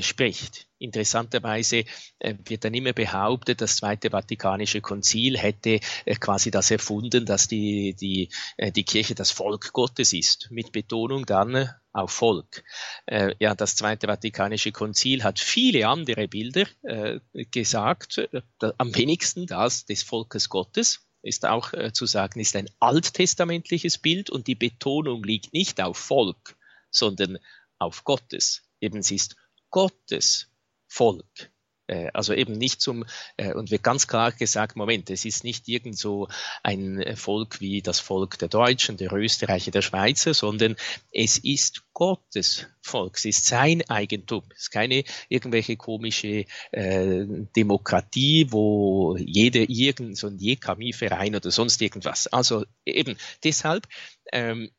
spricht. 0.00 0.68
Interessanterweise 0.78 1.84
wird 2.20 2.64
dann 2.64 2.74
immer 2.74 2.92
behauptet, 2.92 3.60
das 3.60 3.76
Zweite 3.76 4.10
Vatikanische 4.10 4.80
Konzil 4.80 5.38
hätte 5.38 5.80
quasi 6.20 6.50
das 6.50 6.70
erfunden, 6.70 7.26
dass 7.26 7.48
die, 7.48 7.94
die, 7.94 8.28
die 8.74 8.84
Kirche 8.84 9.14
das 9.14 9.30
Volk 9.30 9.72
Gottes 9.72 10.12
ist, 10.12 10.48
mit 10.50 10.72
Betonung 10.72 11.26
dann 11.26 11.70
auf 11.94 12.10
Volk. 12.10 12.64
Äh, 13.06 13.34
ja, 13.38 13.54
das 13.54 13.76
Zweite 13.76 14.08
Vatikanische 14.08 14.72
Konzil 14.72 15.22
hat 15.22 15.38
viele 15.38 15.88
andere 15.88 16.28
Bilder 16.28 16.66
äh, 16.82 17.20
gesagt, 17.50 18.18
äh, 18.18 18.42
am 18.78 18.94
wenigsten 18.94 19.46
das 19.46 19.86
des 19.86 20.02
Volkes 20.02 20.48
Gottes 20.48 21.06
ist 21.24 21.46
auch 21.46 21.72
äh, 21.72 21.92
zu 21.92 22.06
sagen, 22.06 22.40
ist 22.40 22.54
ein 22.56 22.68
alttestamentliches 22.80 23.98
Bild 23.98 24.30
und 24.30 24.46
die 24.46 24.54
Betonung 24.54 25.22
liegt 25.22 25.52
nicht 25.52 25.80
auf 25.80 25.96
Volk, 25.96 26.56
sondern 26.90 27.38
auf 27.78 28.04
Gottes. 28.04 28.62
Eben 28.80 28.98
es 28.98 29.10
ist 29.10 29.36
Gottes 29.70 30.48
Volk. 30.86 31.50
Äh, 31.86 32.10
also 32.14 32.32
eben 32.32 32.54
nicht 32.54 32.80
zum, 32.80 33.04
äh, 33.36 33.52
und 33.52 33.70
wird 33.70 33.82
ganz 33.82 34.06
klar 34.06 34.32
gesagt, 34.32 34.76
Moment, 34.76 35.10
es 35.10 35.24
ist 35.24 35.44
nicht 35.44 35.68
irgend 35.68 35.98
so 35.98 36.28
ein 36.62 37.16
Volk 37.16 37.60
wie 37.60 37.82
das 37.82 38.00
Volk 38.00 38.38
der 38.38 38.48
Deutschen, 38.48 38.96
der 38.96 39.12
Österreicher, 39.12 39.70
der 39.70 39.82
Schweizer, 39.82 40.34
sondern 40.34 40.76
es 41.10 41.38
ist 41.38 41.84
Gottes 41.92 42.66
Volk, 42.80 43.16
es 43.16 43.24
ist 43.24 43.46
sein 43.46 43.82
Eigentum, 43.88 44.44
es 44.54 44.62
ist 44.62 44.70
keine 44.70 45.04
irgendwelche 45.28 45.76
komische 45.76 46.46
äh, 46.72 47.26
Demokratie, 47.56 48.46
wo 48.50 49.16
jeder 49.16 49.68
irgend 49.68 50.16
so 50.16 50.26
ein 50.28 50.38
Jekami-Verein 50.38 51.36
oder 51.36 51.50
sonst 51.50 51.80
irgendwas. 51.82 52.26
Also 52.26 52.64
eben 52.84 53.16
deshalb 53.42 53.86
ähm, 54.32 54.70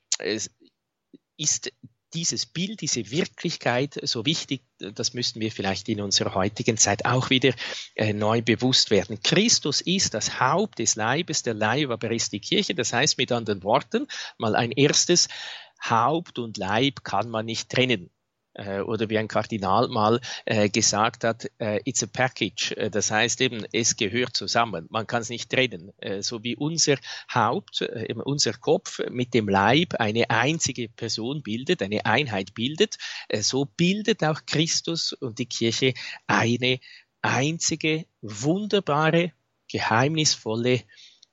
ist 1.38 1.72
dieses 2.16 2.46
Bild, 2.46 2.82
diese 2.82 3.12
Wirklichkeit 3.12 4.00
so 4.04 4.26
wichtig, 4.26 4.64
das 4.80 5.14
müssten 5.14 5.42
wir 5.42 5.52
vielleicht 5.52 5.90
in 5.90 6.02
unserer 6.02 6.34
heutigen 6.34 6.78
Zeit 6.78 7.06
auch 7.06 7.30
wieder 7.30 7.54
äh, 7.96 8.14
neu 8.14 8.42
bewusst 8.42 8.90
werden. 8.90 9.20
Christus 9.22 9.82
ist 9.82 10.14
das 10.14 10.40
Haupt 10.40 10.80
des 10.80 10.96
Leibes, 10.96 11.44
der 11.44 11.54
Leib 11.54 11.90
aber 11.90 12.12
ist 12.12 12.32
die 12.32 12.40
Kirche. 12.40 12.74
Das 12.74 12.94
heißt 12.94 13.18
mit 13.18 13.32
anderen 13.32 13.64
Worten, 13.64 14.08
mal 14.38 14.56
ein 14.56 14.72
erstes, 14.72 15.28
Haupt 15.84 16.40
und 16.40 16.58
Leib 16.58 17.04
kann 17.04 17.30
man 17.30 17.46
nicht 17.46 17.70
trennen. 17.70 18.10
Äh, 18.56 18.80
oder 18.80 19.10
wie 19.10 19.18
ein 19.18 19.28
Kardinal 19.28 19.90
mal 19.90 20.22
äh, 20.46 20.70
gesagt 20.70 21.24
hat, 21.24 21.52
äh, 21.60 21.82
it's 21.84 22.04
a 22.04 22.08
package. 22.08 22.74
Das 22.92 23.12
heißt 23.12 23.42
eben, 23.42 23.66
es 23.72 23.98
gehört 23.98 24.36
zusammen. 24.36 24.88
Man 24.90 25.08
kann 25.08 25.22
es 25.22 25.30
nicht 25.30 25.50
trennen. 25.50 25.92
So 26.22 26.44
wie 26.44 26.56
unser 26.56 26.98
Haupt, 27.34 27.82
unser 28.24 28.54
Kopf 28.54 29.00
mit 29.10 29.34
dem 29.34 29.50
Leib 29.50 29.96
eine 30.00 30.30
einzige 30.30 30.90
Person 30.90 31.44
bildet, 31.44 31.82
eine 31.82 32.06
Einheit 32.06 32.54
bildet, 32.54 32.98
so 33.34 33.66
bildet 33.66 34.24
auch 34.24 34.42
Christus 34.46 35.14
und 35.14 35.40
die 35.40 35.46
Kirche 35.46 35.94
eine 36.28 36.80
einzige, 37.22 38.06
wunderbare, 38.22 39.32
geheimnisvolle 39.70 40.84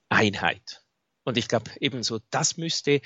Einheit. 0.08 0.81
Und 1.24 1.38
ich 1.38 1.48
glaube, 1.48 1.70
ebenso, 1.80 2.20
das 2.30 2.56
müsste 2.56 3.00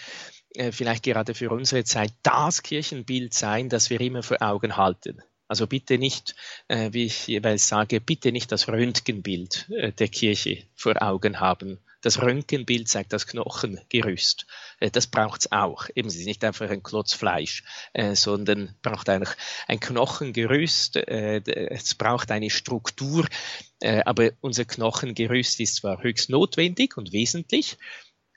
äh, 0.55 0.73
vielleicht 0.73 1.03
gerade 1.03 1.35
für 1.35 1.51
unsere 1.51 1.85
Zeit 1.85 2.13
das 2.23 2.63
Kirchenbild 2.63 3.35
sein, 3.35 3.69
das 3.69 3.91
wir 3.91 4.01
immer 4.01 4.23
vor 4.23 4.41
Augen 4.41 4.77
halten. 4.77 5.23
Also 5.49 5.67
bitte 5.67 5.99
nicht, 5.99 6.35
äh, 6.69 6.93
wie 6.93 7.05
ich 7.05 7.29
jeweils 7.29 7.69
sage, 7.69 8.01
bitte 8.01 8.33
nicht 8.33 8.51
das 8.51 8.69
Röntgenbild 8.69 9.69
äh, 9.71 9.93
der 9.93 10.09
Kirche 10.09 10.65
vor 10.75 11.01
Augen 11.01 11.41
haben. 11.41 11.79
Das 12.07 12.23
Röntgenbild 12.23 12.89
zeigt 12.89 13.13
das 13.13 13.27
Knochengerüst. 13.27 14.47
Äh, 14.79 14.91
das 14.93 15.09
braucht's 15.09 15.51
auch. 15.51 15.89
Eben, 15.95 16.09
es 16.09 16.15
ist 16.15 16.27
nicht 16.27 16.45
einfach 16.45 16.71
ein 16.71 16.85
Klotz 16.85 17.15
Fleisch, 17.15 17.65
äh, 17.95 18.15
sondern 18.15 18.77
braucht 18.83 19.09
eigentlich 19.09 19.35
ein 19.67 19.81
Knochengerüst. 19.81 20.97
Äh, 20.97 21.43
es 21.71 21.97
braucht 21.97 22.31
eine 22.31 22.51
Struktur. 22.51 23.27
Aber 24.07 24.31
unser 24.41 24.65
Knochengerüst 24.65 25.61
ist 25.61 25.77
zwar 25.77 26.03
höchst 26.03 26.31
notwendig 26.31 26.97
und 26.97 27.13
wesentlich, 27.13 27.77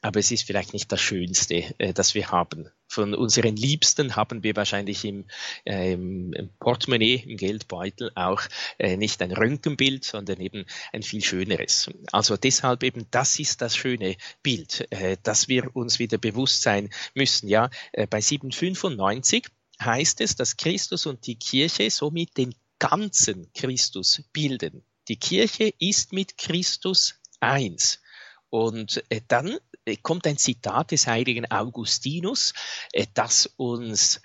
aber 0.01 0.19
es 0.19 0.31
ist 0.31 0.43
vielleicht 0.43 0.73
nicht 0.73 0.91
das 0.91 1.01
Schönste, 1.01 1.63
äh, 1.77 1.93
das 1.93 2.13
wir 2.15 2.29
haben. 2.31 2.69
Von 2.87 3.13
unseren 3.13 3.55
Liebsten 3.55 4.15
haben 4.15 4.43
wir 4.43 4.55
wahrscheinlich 4.55 5.05
im, 5.05 5.25
äh, 5.65 5.93
im 5.93 6.49
Portemonnaie, 6.59 7.23
im 7.25 7.37
Geldbeutel 7.37 8.11
auch 8.15 8.41
äh, 8.77 8.97
nicht 8.97 9.21
ein 9.21 9.31
Röntgenbild, 9.31 10.03
sondern 10.03 10.39
eben 10.41 10.65
ein 10.91 11.03
viel 11.03 11.23
schöneres. 11.23 11.89
Also 12.11 12.37
deshalb 12.37 12.83
eben, 12.83 13.05
das 13.11 13.39
ist 13.39 13.61
das 13.61 13.75
schöne 13.75 14.15
Bild, 14.41 14.87
äh, 14.91 15.17
dass 15.21 15.47
wir 15.47 15.75
uns 15.75 15.99
wieder 15.99 16.17
bewusst 16.17 16.61
sein 16.61 16.89
müssen. 17.13 17.47
Ja, 17.47 17.69
äh, 17.91 18.07
bei 18.07 18.21
795 18.21 19.47
heißt 19.81 20.21
es, 20.21 20.35
dass 20.35 20.57
Christus 20.57 21.05
und 21.05 21.25
die 21.27 21.37
Kirche 21.37 21.89
somit 21.89 22.37
den 22.37 22.55
ganzen 22.79 23.51
Christus 23.53 24.23
bilden. 24.33 24.83
Die 25.07 25.17
Kirche 25.17 25.73
ist 25.79 26.13
mit 26.13 26.37
Christus 26.37 27.19
eins. 27.39 28.01
Und 28.49 29.03
äh, 29.09 29.21
dann 29.27 29.57
kommt 30.01 30.27
ein 30.27 30.37
Zitat 30.37 30.91
des 30.91 31.07
heiligen 31.07 31.49
Augustinus, 31.51 32.53
äh, 32.91 33.07
das 33.13 33.47
uns 33.57 34.21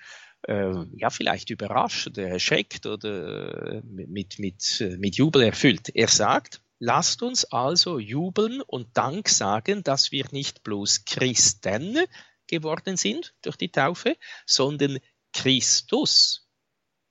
ja 0.47 1.09
vielleicht 1.09 1.49
überrascht 1.49 2.19
erschreckt 2.19 2.85
oder 2.85 3.81
mit, 3.83 4.39
mit, 4.39 4.85
mit 4.99 5.17
Jubel 5.17 5.43
erfüllt. 5.43 5.89
Er 5.95 6.09
sagt, 6.09 6.61
lasst 6.79 7.23
uns 7.23 7.47
also 7.47 7.99
jubeln 7.99 8.61
und 8.61 8.95
Dank 8.95 9.31
sagen, 9.31 9.83
dass 9.83 10.13
wir 10.13 10.27
nicht 10.33 10.63
bloß 10.63 11.07
Christen 11.07 11.99
geworden 12.47 12.99
sind 12.99 13.35
durch 13.41 13.57
die 13.57 13.73
Taufe, 13.73 14.19
sondern 14.45 14.99
Christus 15.33 16.45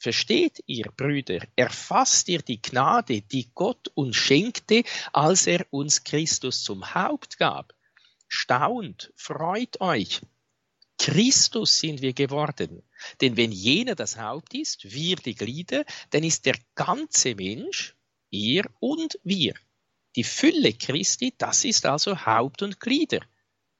Versteht 0.04 0.62
ihr, 0.66 0.92
Brüder, 0.98 1.48
erfasst 1.56 2.28
ihr 2.28 2.42
die 2.42 2.62
Gnade, 2.62 3.22
die 3.22 3.50
Gott 3.54 3.88
uns 3.94 4.18
schenkte, 4.18 4.84
als 5.14 5.48
er 5.48 5.66
uns 5.70 6.04
Christus 6.04 6.62
zum 6.62 6.94
Haupt 6.94 7.38
gab? 7.38 7.74
Staunt, 8.36 9.14
freut 9.16 9.80
euch. 9.80 10.20
Christus 10.98 11.78
sind 11.78 12.02
wir 12.02 12.14
geworden. 12.14 12.82
Denn 13.22 13.38
wenn 13.38 13.52
jener 13.52 13.94
das 13.94 14.18
Haupt 14.18 14.56
ist, 14.56 14.92
wir 14.92 15.18
die 15.18 15.36
Glieder, 15.36 15.86
dann 16.10 16.24
ist 16.24 16.48
der 16.48 16.56
ganze 16.74 17.36
Mensch, 17.36 17.96
ihr 18.32 18.66
und 18.80 19.20
wir. 19.24 19.54
Die 20.16 20.24
Fülle 20.24 20.74
Christi, 20.74 21.36
das 21.38 21.64
ist 21.64 21.86
also 21.86 22.26
Haupt 22.26 22.64
und 22.64 22.80
Glieder. 22.80 23.20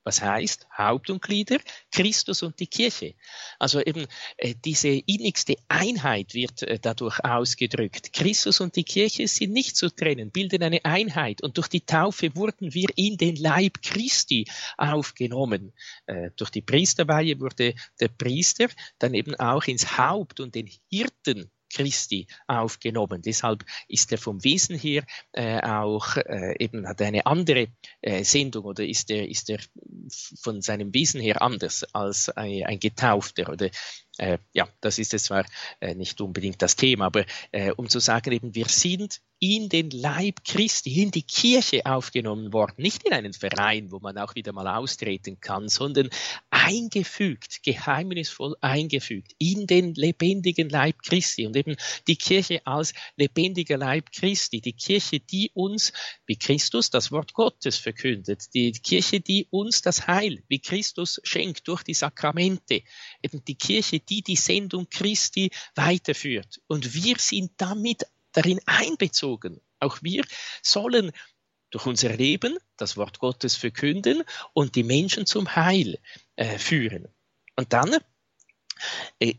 Was 0.04 0.22
heißt 0.22 0.68
Haupt 0.78 1.10
und 1.10 1.22
Glieder? 1.22 1.60
Christus 1.92 2.44
und 2.44 2.60
die 2.60 2.68
Kirche. 2.68 3.16
Also 3.60 3.82
eben 3.82 4.06
äh, 4.38 4.54
diese 4.64 4.90
innigste 4.90 5.56
Einheit 5.68 6.34
wird 6.34 6.64
äh, 6.64 6.80
dadurch 6.80 7.24
ausgedrückt. 7.24 8.12
Christus 8.14 8.60
und 8.60 8.76
die 8.76 8.84
Kirche 8.84 9.28
sind 9.28 9.54
nicht 9.54 9.78
zu 9.78 9.90
trennen, 9.90 10.32
bilden 10.32 10.64
eine 10.64 10.84
Einheit. 10.84 11.42
Und 11.42 11.58
durch 11.58 11.68
die 11.68 11.86
Taufe 11.86 12.36
wurden 12.36 12.74
wir 12.74 12.90
in 12.96 13.18
den 13.18 13.36
Leib 13.36 13.82
Christi 13.82 14.46
aufgenommen. 14.78 15.74
Äh, 16.06 16.32
durch 16.36 16.50
die 16.50 16.62
Priesterweihe 16.62 17.40
wurde 17.40 17.76
der 18.00 18.08
Priester 18.10 18.68
dann 19.00 19.14
eben 19.14 19.36
auch 19.36 19.66
ins 19.66 19.98
Haupt 19.98 20.40
und 20.40 20.56
den 20.56 20.70
Hirten 20.90 21.50
Christi 21.74 22.28
aufgenommen. 22.48 23.22
Deshalb 23.22 23.66
ist 23.88 24.12
er 24.12 24.18
vom 24.18 24.44
Wesen 24.44 24.78
her 24.78 25.04
äh, 25.32 25.62
auch 25.62 26.18
äh, 26.18 26.56
eben 26.60 26.88
hat 26.88 27.02
eine 27.02 27.26
andere 27.26 27.68
äh, 28.02 28.24
Sendung 28.24 28.66
oder 28.66 28.86
ist 28.86 29.10
er 29.10 29.28
ist 29.28 29.50
er 29.50 29.60
von 30.42 30.62
seinem 30.62 30.94
Wesen 30.94 31.22
her 31.22 31.42
anders 31.42 31.84
als 31.94 32.30
ein, 32.30 32.64
ein 32.66 32.80
Getaufter 32.80 33.50
oder 33.50 33.70
äh, 34.18 34.38
ja, 34.54 34.68
das 34.82 35.00
ist 35.00 35.14
jetzt 35.14 35.26
zwar 35.26 35.46
äh, 35.80 35.96
nicht 35.96 36.22
unbedingt 36.22 36.62
das 36.62 36.76
Thema, 36.76 37.06
aber 37.06 37.26
äh, 37.52 37.72
um 37.72 37.90
zu 37.90 38.00
sagen, 38.00 38.32
eben 38.32 38.54
wir 38.54 38.68
sind 38.68 39.22
in 39.40 39.68
den 39.68 39.90
Leib 39.90 40.46
Christi, 40.46 41.02
in 41.02 41.12
die 41.12 41.24
Kirche 41.24 41.86
aufgenommen 41.86 42.54
worden, 42.54 42.76
nicht 42.78 43.04
in 43.04 43.12
einen 43.12 43.34
Verein, 43.34 43.92
wo 43.92 44.00
man 44.00 44.18
auch 44.18 44.36
wieder 44.36 44.54
mal 44.54 44.68
austreten 44.70 45.42
kann, 45.42 45.68
sondern 45.68 46.10
eingefügt, 46.50 47.62
geheimnisvoll 47.62 48.56
eingefügt 48.62 49.34
in 49.40 49.68
den 49.68 49.96
lebendigen 49.96 50.70
Leib 50.70 51.02
Christi. 51.04 51.46
Und 51.46 51.58
eben 51.58 51.76
die 52.08 52.16
Kirche 52.16 52.66
als 52.66 52.94
lebendiger 53.18 53.76
Leib 53.76 54.14
Christi, 54.14 54.62
die 54.62 54.72
Kirche, 54.72 55.20
die 55.20 55.52
uns, 55.54 55.92
wie 56.26 56.38
Christus 56.38 56.90
das 56.90 57.12
Wort 57.12 57.34
Gottes 57.34 57.76
verkündet, 57.76 58.54
die 58.54 58.72
Kirche, 58.72 59.20
die 59.20 59.48
uns 59.50 59.82
das 59.82 60.08
Heil, 60.08 60.42
wie 60.48 60.60
Christus 60.60 61.20
schenkt 61.24 61.68
durch 61.68 61.84
die 61.84 61.96
Sakramente, 61.96 62.84
eben 63.22 63.44
die 63.44 63.56
Kirche, 63.56 64.00
die 64.10 64.22
die 64.22 64.36
Sendung 64.36 64.90
Christi 64.90 65.52
weiterführt. 65.76 66.62
Und 66.68 66.94
wir 66.94 67.16
sind 67.20 67.52
damit 67.58 68.04
darin 68.32 68.60
einbezogen. 68.66 69.62
Auch 69.80 70.00
wir 70.02 70.24
sollen 70.62 71.12
durch 71.70 71.86
unser 71.86 72.16
Leben 72.16 72.58
das 72.78 72.98
Wort 72.98 73.20
Gottes 73.20 73.56
verkünden 73.56 74.24
und 74.54 74.76
die 74.76 74.84
Menschen 74.84 75.26
zum 75.26 75.56
Heil 75.56 76.00
äh, 76.36 76.58
führen. 76.58 77.08
Und 77.56 77.74
dann 77.74 77.98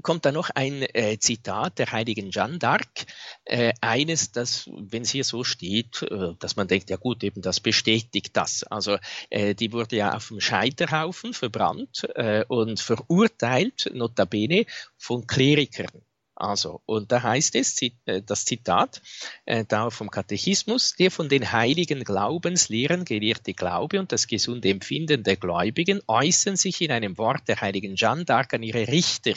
kommt 0.02 0.24
da 0.24 0.32
noch 0.32 0.50
ein 0.50 0.82
äh, 0.82 1.18
Zitat 1.18 1.78
der 1.78 1.92
heiligen 1.92 2.30
Jeanne 2.30 2.58
d'Arc, 2.58 3.06
äh, 3.44 3.72
eines, 3.80 4.32
das, 4.32 4.68
wenn 4.72 5.02
es 5.02 5.10
hier 5.10 5.24
so 5.24 5.44
steht, 5.44 6.02
äh, 6.02 6.34
dass 6.38 6.56
man 6.56 6.68
denkt, 6.68 6.90
ja 6.90 6.96
gut, 6.96 7.22
eben 7.24 7.42
das 7.42 7.60
bestätigt 7.60 8.36
das. 8.36 8.64
Also 8.64 8.98
äh, 9.30 9.54
die 9.54 9.72
wurde 9.72 9.96
ja 9.96 10.14
auf 10.14 10.28
dem 10.28 10.40
Scheiterhaufen 10.40 11.34
verbrannt 11.34 12.08
äh, 12.14 12.44
und 12.48 12.80
verurteilt, 12.80 13.90
notabene, 13.92 14.66
von 14.96 15.26
Klerikern. 15.26 16.02
Also, 16.36 16.82
und 16.86 17.12
da 17.12 17.22
heißt 17.22 17.54
es, 17.54 17.80
äh, 17.80 18.22
das 18.22 18.44
Zitat 18.44 19.02
äh, 19.44 19.64
da 19.64 19.90
vom 19.90 20.10
Katechismus, 20.10 20.94
der 20.94 21.10
von 21.10 21.28
den 21.28 21.52
heiligen 21.52 22.02
Glaubenslehren 22.02 23.04
gelehrte 23.04 23.54
Glaube 23.54 24.00
und 24.00 24.10
das 24.10 24.26
gesunde 24.26 24.68
Empfinden 24.68 25.22
der 25.22 25.36
Gläubigen 25.36 26.00
äußern 26.08 26.56
sich 26.56 26.80
in 26.80 26.90
einem 26.90 27.18
Wort 27.18 27.46
der 27.46 27.60
heiligen 27.60 27.94
Jeanne 27.94 28.24
d'Arc 28.24 28.54
an 28.54 28.64
ihre 28.64 28.88
Richter. 28.88 29.34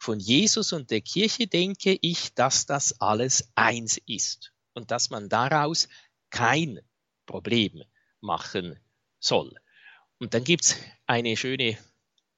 Von 0.00 0.18
Jesus 0.18 0.72
und 0.72 0.90
der 0.90 1.00
Kirche 1.00 1.46
denke 1.46 1.96
ich, 2.00 2.34
dass 2.34 2.66
das 2.66 3.00
alles 3.00 3.50
eins 3.54 4.00
ist 4.06 4.52
und 4.74 4.90
dass 4.90 5.10
man 5.10 5.28
daraus 5.28 5.88
kein 6.30 6.80
Problem 7.26 7.84
machen 8.20 8.80
soll. 9.20 9.54
Und 10.18 10.34
dann 10.34 10.42
gibt's 10.42 10.76
eine 11.06 11.36
schöne 11.36 11.78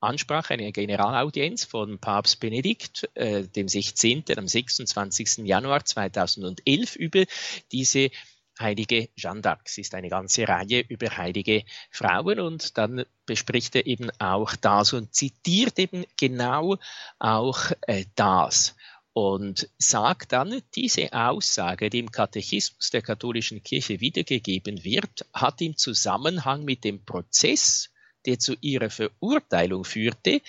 Ansprache, 0.02 0.54
eine 0.54 0.72
Generalaudienz 0.72 1.64
von 1.64 1.98
Papst 1.98 2.40
Benedikt, 2.40 3.08
äh, 3.14 3.42
dem 3.44 3.68
16. 3.68 4.24
am 4.36 4.48
26. 4.48 5.46
Januar 5.46 5.84
2011 5.84 6.96
über 6.96 7.24
diese 7.70 8.10
heilige 8.58 9.08
Jeanne 9.16 9.40
d'Arc. 9.40 9.60
Es 9.64 9.78
ist 9.78 9.94
eine 9.94 10.08
ganze 10.08 10.46
Reihe 10.46 10.80
über 10.80 11.16
heilige 11.16 11.64
Frauen 11.90 12.40
und 12.40 12.76
dann 12.78 13.04
bespricht 13.26 13.76
er 13.76 13.86
eben 13.86 14.10
auch 14.18 14.56
das 14.56 14.92
und 14.92 15.14
zitiert 15.14 15.78
eben 15.78 16.04
genau 16.16 16.76
auch 17.18 17.70
äh, 17.82 18.04
das 18.14 18.74
und 19.14 19.68
sagt 19.78 20.32
dann, 20.32 20.62
diese 20.74 21.12
Aussage, 21.12 21.90
die 21.90 21.98
im 21.98 22.10
Katechismus 22.10 22.90
der 22.90 23.02
katholischen 23.02 23.62
Kirche 23.62 24.00
wiedergegeben 24.00 24.84
wird, 24.84 25.26
hat 25.34 25.60
im 25.60 25.76
Zusammenhang 25.76 26.64
mit 26.64 26.84
dem 26.84 27.04
Prozess 27.04 27.91
der 28.26 28.38
zu 28.38 28.54
ihrer 28.60 28.90
Verurteilung 28.90 29.84
führte, 29.84 30.40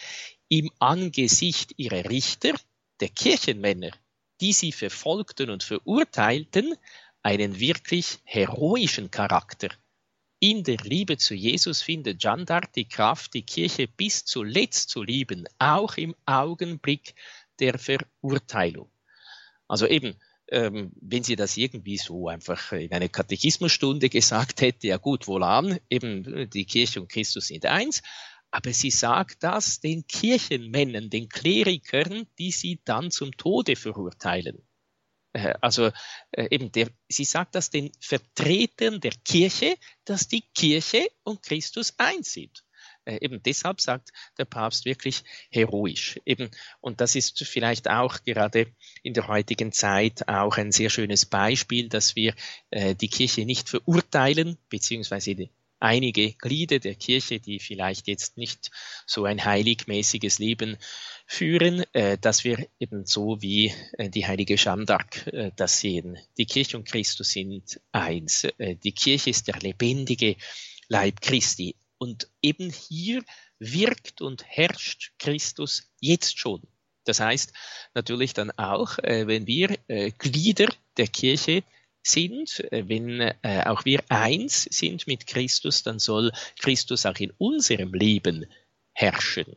im 0.50 0.70
Angesicht 0.80 1.74
ihrer 1.78 2.10
Richter, 2.10 2.54
der 3.00 3.10
Kirchenmänner, 3.10 3.92
die 4.42 4.54
sie 4.54 4.72
verfolgten 4.72 5.50
und 5.50 5.64
verurteilten, 5.64 6.76
einen 7.24 7.60
wirklich 7.60 8.20
heroischen 8.24 9.10
Charakter. 9.10 9.70
In 10.40 10.64
der 10.64 10.78
Liebe 10.78 11.18
zu 11.18 11.34
Jesus 11.34 11.82
findet 11.82 12.22
Jeanne 12.22 12.44
d'Arc 12.44 12.74
die 12.76 12.88
Kraft, 12.88 13.34
die 13.34 13.46
Kirche 13.46 13.88
bis 13.88 14.26
zuletzt 14.26 14.90
zu 14.90 15.02
lieben, 15.02 15.46
auch 15.58 15.96
im 15.96 16.14
Augenblick 16.26 17.16
der 17.60 17.80
Verurteilung. 17.80 18.92
Also 19.70 19.88
eben, 19.88 20.16
ähm, 20.54 20.92
wenn 21.02 21.24
sie 21.24 21.36
das 21.36 21.58
irgendwie 21.58 21.98
so 21.98 22.28
einfach 22.28 22.72
in 22.72 22.92
einer 22.92 23.10
Katechismusstunde 23.10 24.10
gesagt 24.10 24.62
hätte, 24.62 24.88
ja 24.88 24.98
gut, 24.98 25.28
wohlan, 25.28 25.80
eben 25.90 26.50
die 26.50 26.66
Kirche 26.66 27.02
und 27.02 27.12
Christus 27.12 27.48
sind 27.48 27.66
eins, 27.66 28.04
aber 28.52 28.72
sie 28.72 28.92
sagt 28.92 29.42
das 29.44 29.80
den 29.80 30.06
Kirchenmännern, 30.06 31.10
den 31.10 31.28
Klerikern, 31.28 32.28
die 32.38 32.52
sie 32.52 32.80
dann 32.86 33.10
zum 33.10 33.36
Tode 33.36 33.76
verurteilen. 33.76 34.62
Äh, 35.34 35.56
also 35.60 35.90
äh, 36.32 36.48
eben 36.52 36.72
der, 36.72 36.90
sie 37.10 37.26
sagt 37.26 37.56
das 37.56 37.72
den 37.72 37.92
Vertretern 38.00 39.02
der 39.02 39.14
Kirche, 39.26 39.76
dass 40.06 40.28
die 40.28 40.44
Kirche 40.54 41.10
und 41.24 41.42
Christus 41.42 41.96
eins 41.98 42.32
sind. 42.32 42.64
Äh, 43.06 43.18
eben 43.22 43.42
deshalb 43.44 43.82
sagt 43.82 44.10
der 44.38 44.46
Papst 44.46 44.86
wirklich 44.86 45.24
heroisch. 45.50 46.20
Eben, 46.26 46.50
und 46.82 47.02
das 47.02 47.16
ist 47.16 47.44
vielleicht 47.46 47.90
auch 47.90 48.24
gerade 48.24 48.68
in 49.02 49.14
der 49.14 49.28
heutigen 49.28 49.72
Zeit 49.72 50.28
auch 50.28 50.58
ein 50.58 50.72
sehr 50.72 50.90
schönes 50.90 51.26
Beispiel, 51.26 51.90
dass 51.90 52.16
wir 52.16 52.34
äh, 52.70 52.96
die 52.96 53.10
Kirche 53.10 53.46
nicht 53.46 53.70
verurteilen, 53.70 54.58
beziehungsweise 54.70 55.36
die, 55.36 55.52
einige 55.84 56.32
Glieder 56.34 56.80
der 56.80 56.96
Kirche, 56.96 57.40
die 57.42 57.60
vielleicht 57.60 58.08
jetzt 58.08 58.38
nicht 58.38 58.72
so 59.06 59.26
ein 59.26 59.44
heiligmäßiges 59.44 60.40
Leben 60.40 60.78
führen, 61.28 61.84
äh, 61.94 62.18
dass 62.18 62.46
wir 62.46 62.68
eben 62.80 63.06
so 63.06 63.42
wie 63.42 63.74
äh, 63.98 64.10
die 64.10 64.26
heilige 64.26 64.58
Schandark 64.58 65.28
äh, 65.28 65.52
das 65.56 65.80
sehen. 65.80 66.18
Die 66.38 66.46
Kirche 66.46 66.78
und 66.78 66.88
Christus 66.88 67.32
sind 67.32 67.82
eins. 67.92 68.46
Äh, 68.58 68.78
die 68.78 68.94
Kirche 68.94 69.30
ist 69.30 69.50
der 69.50 69.60
lebendige 69.60 70.38
Leib 70.88 71.22
Christi. 71.22 71.76
Und 72.04 72.28
eben 72.42 72.70
hier 72.70 73.24
wirkt 73.60 74.20
und 74.20 74.44
herrscht 74.46 75.14
Christus 75.20 75.90
jetzt 76.02 76.38
schon. 76.38 76.62
Das 77.06 77.22
heißt 77.22 77.54
natürlich 77.94 78.34
dann 78.34 78.52
auch, 78.52 79.00
äh, 79.00 79.26
wenn 79.26 79.48
wir 79.48 79.78
äh, 79.88 80.12
Glieder 80.12 80.68
der 80.98 81.08
Kirche 81.08 81.64
sind, 82.02 82.60
äh, 82.74 82.90
wenn 82.90 83.22
äh, 83.22 83.64
auch 83.66 83.86
wir 83.86 84.04
eins 84.10 84.64
sind 84.64 85.08
mit 85.08 85.28
Christus, 85.28 85.84
dann 85.84 86.00
soll 86.00 86.34
Christus 86.60 87.06
auch 87.06 87.16
in 87.20 87.32
unserem 87.38 87.94
Leben 87.94 88.48
herrschen. 88.92 89.56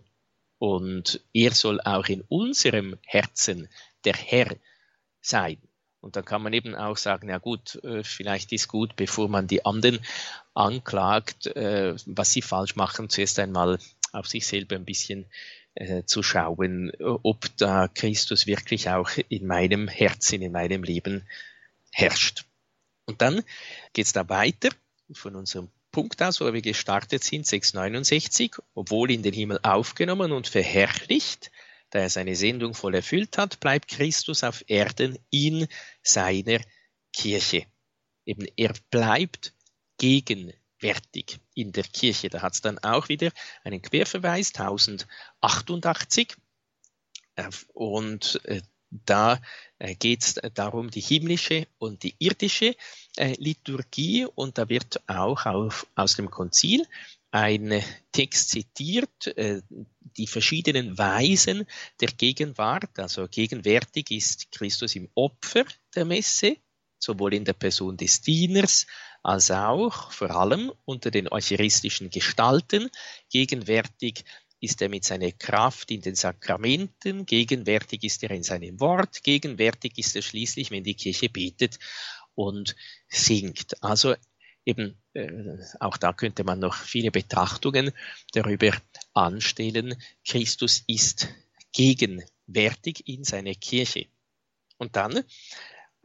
Und 0.58 1.20
er 1.32 1.50
soll 1.50 1.80
auch 1.80 2.06
in 2.06 2.20
unserem 2.28 2.96
Herzen 3.04 3.68
der 4.04 4.14
Herr 4.14 4.54
sein. 5.20 5.58
Und 5.98 6.14
dann 6.14 6.24
kann 6.24 6.42
man 6.42 6.52
eben 6.52 6.76
auch 6.76 6.96
sagen, 6.96 7.28
ja 7.28 7.38
gut, 7.38 7.82
äh, 7.82 8.04
vielleicht 8.04 8.52
ist 8.52 8.68
gut, 8.68 8.94
bevor 8.94 9.28
man 9.28 9.48
die 9.48 9.64
anderen 9.64 9.98
anklagt, 10.56 11.46
äh, 11.48 11.94
was 12.06 12.32
sie 12.32 12.42
falsch 12.42 12.76
machen, 12.76 13.08
zuerst 13.10 13.38
einmal 13.38 13.78
auf 14.12 14.26
sich 14.26 14.46
selber 14.46 14.76
ein 14.76 14.84
bisschen 14.84 15.26
äh, 15.74 16.04
zu 16.04 16.22
schauen, 16.22 16.90
ob 17.00 17.54
da 17.58 17.88
Christus 17.88 18.46
wirklich 18.46 18.88
auch 18.88 19.10
in 19.28 19.46
meinem 19.46 19.88
Herzen, 19.88 20.40
in 20.42 20.52
meinem 20.52 20.82
Leben 20.82 21.26
herrscht. 21.92 22.44
Und 23.04 23.20
dann 23.20 23.42
geht 23.92 24.06
es 24.06 24.12
da 24.12 24.28
weiter 24.28 24.70
von 25.12 25.36
unserem 25.36 25.68
Punkt 25.92 26.22
aus, 26.22 26.40
wo 26.40 26.52
wir 26.52 26.62
gestartet 26.62 27.22
sind, 27.22 27.46
669, 27.46 28.56
obwohl 28.74 29.10
in 29.10 29.22
den 29.22 29.32
Himmel 29.32 29.60
aufgenommen 29.62 30.32
und 30.32 30.48
verherrlicht, 30.48 31.50
da 31.90 32.00
er 32.00 32.10
seine 32.10 32.36
Sendung 32.36 32.74
voll 32.74 32.94
erfüllt 32.94 33.38
hat, 33.38 33.60
bleibt 33.60 33.88
Christus 33.88 34.42
auf 34.44 34.64
Erden 34.66 35.18
in 35.30 35.68
seiner 36.02 36.60
Kirche. 37.12 37.66
Eben 38.24 38.46
er 38.56 38.74
bleibt 38.90 39.54
gegenwärtig 39.98 41.38
in 41.54 41.72
der 41.72 41.84
Kirche. 41.84 42.28
Da 42.28 42.42
hat 42.42 42.54
es 42.54 42.60
dann 42.60 42.78
auch 42.78 43.08
wieder 43.08 43.30
einen 43.64 43.82
Querverweis, 43.82 44.52
1088. 44.54 46.36
Äh, 47.36 47.50
und 47.74 48.40
äh, 48.44 48.62
da 48.90 49.40
äh, 49.78 49.94
geht 49.94 50.22
es 50.22 50.34
darum, 50.54 50.90
die 50.90 51.00
himmlische 51.00 51.66
und 51.78 52.02
die 52.02 52.14
irdische 52.18 52.74
Liturgie. 53.18 54.26
Und 54.26 54.58
da 54.58 54.68
wird 54.68 55.00
auch 55.08 55.46
auf, 55.46 55.86
aus 55.94 56.16
dem 56.16 56.30
Konzil 56.30 56.86
ein 57.30 57.82
Text 58.12 58.50
zitiert, 58.50 59.34
die 60.16 60.26
verschiedenen 60.26 60.96
Weisen 60.96 61.66
der 62.00 62.08
Gegenwart. 62.08 62.98
Also 62.98 63.26
gegenwärtig 63.28 64.10
ist 64.10 64.52
Christus 64.52 64.96
im 64.96 65.08
Opfer 65.14 65.64
der 65.94 66.04
Messe, 66.04 66.56
sowohl 66.98 67.34
in 67.34 67.44
der 67.44 67.52
Person 67.54 67.96
des 67.96 68.20
Dieners 68.20 68.86
als 69.26 69.50
auch 69.50 70.12
vor 70.12 70.30
allem 70.30 70.72
unter 70.84 71.10
den 71.10 71.26
eucharistischen 71.28 72.10
Gestalten. 72.10 72.90
Gegenwärtig 73.28 74.24
ist 74.60 74.80
er 74.80 74.88
mit 74.88 75.04
seiner 75.04 75.32
Kraft 75.32 75.90
in 75.90 76.00
den 76.00 76.14
Sakramenten, 76.14 77.26
gegenwärtig 77.26 78.04
ist 78.04 78.22
er 78.22 78.30
in 78.30 78.44
seinem 78.44 78.78
Wort, 78.78 79.24
gegenwärtig 79.24 79.98
ist 79.98 80.14
er 80.14 80.22
schließlich, 80.22 80.70
wenn 80.70 80.84
die 80.84 80.94
Kirche 80.94 81.28
betet 81.28 81.80
und 82.36 82.76
singt. 83.08 83.82
Also 83.82 84.14
eben 84.64 84.96
äh, 85.12 85.58
auch 85.80 85.96
da 85.96 86.12
könnte 86.12 86.44
man 86.44 86.60
noch 86.60 86.76
viele 86.76 87.10
Betrachtungen 87.10 87.90
darüber 88.32 88.70
anstellen. 89.12 90.00
Christus 90.24 90.84
ist 90.86 91.28
gegenwärtig 91.72 93.08
in 93.08 93.24
seiner 93.24 93.54
Kirche. 93.54 94.06
Und 94.78 94.94
dann 94.94 95.16
äh, 95.16 95.22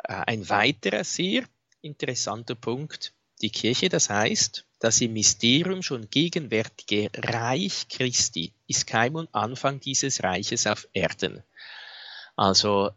ein 0.08 0.50
weiterer 0.50 1.04
sehr 1.04 1.44
interessanter 1.82 2.56
Punkt, 2.56 3.14
die 3.42 3.50
Kirche, 3.50 3.90
das 3.90 4.10
heißt, 4.10 4.66
das 4.80 5.02
im 5.02 5.14
Mysterium 5.14 5.82
schon 5.82 6.10
gegenwärtige 6.10 7.10
Reich 7.16 7.88
Christi 7.90 8.54
ist 8.68 8.88
Keim 8.88 9.16
und 9.16 9.34
Anfang 9.34 9.80
dieses 9.80 10.24
Reiches 10.24 10.68
auf 10.68 10.88
Erden. 10.94 11.44
Also 12.36 12.92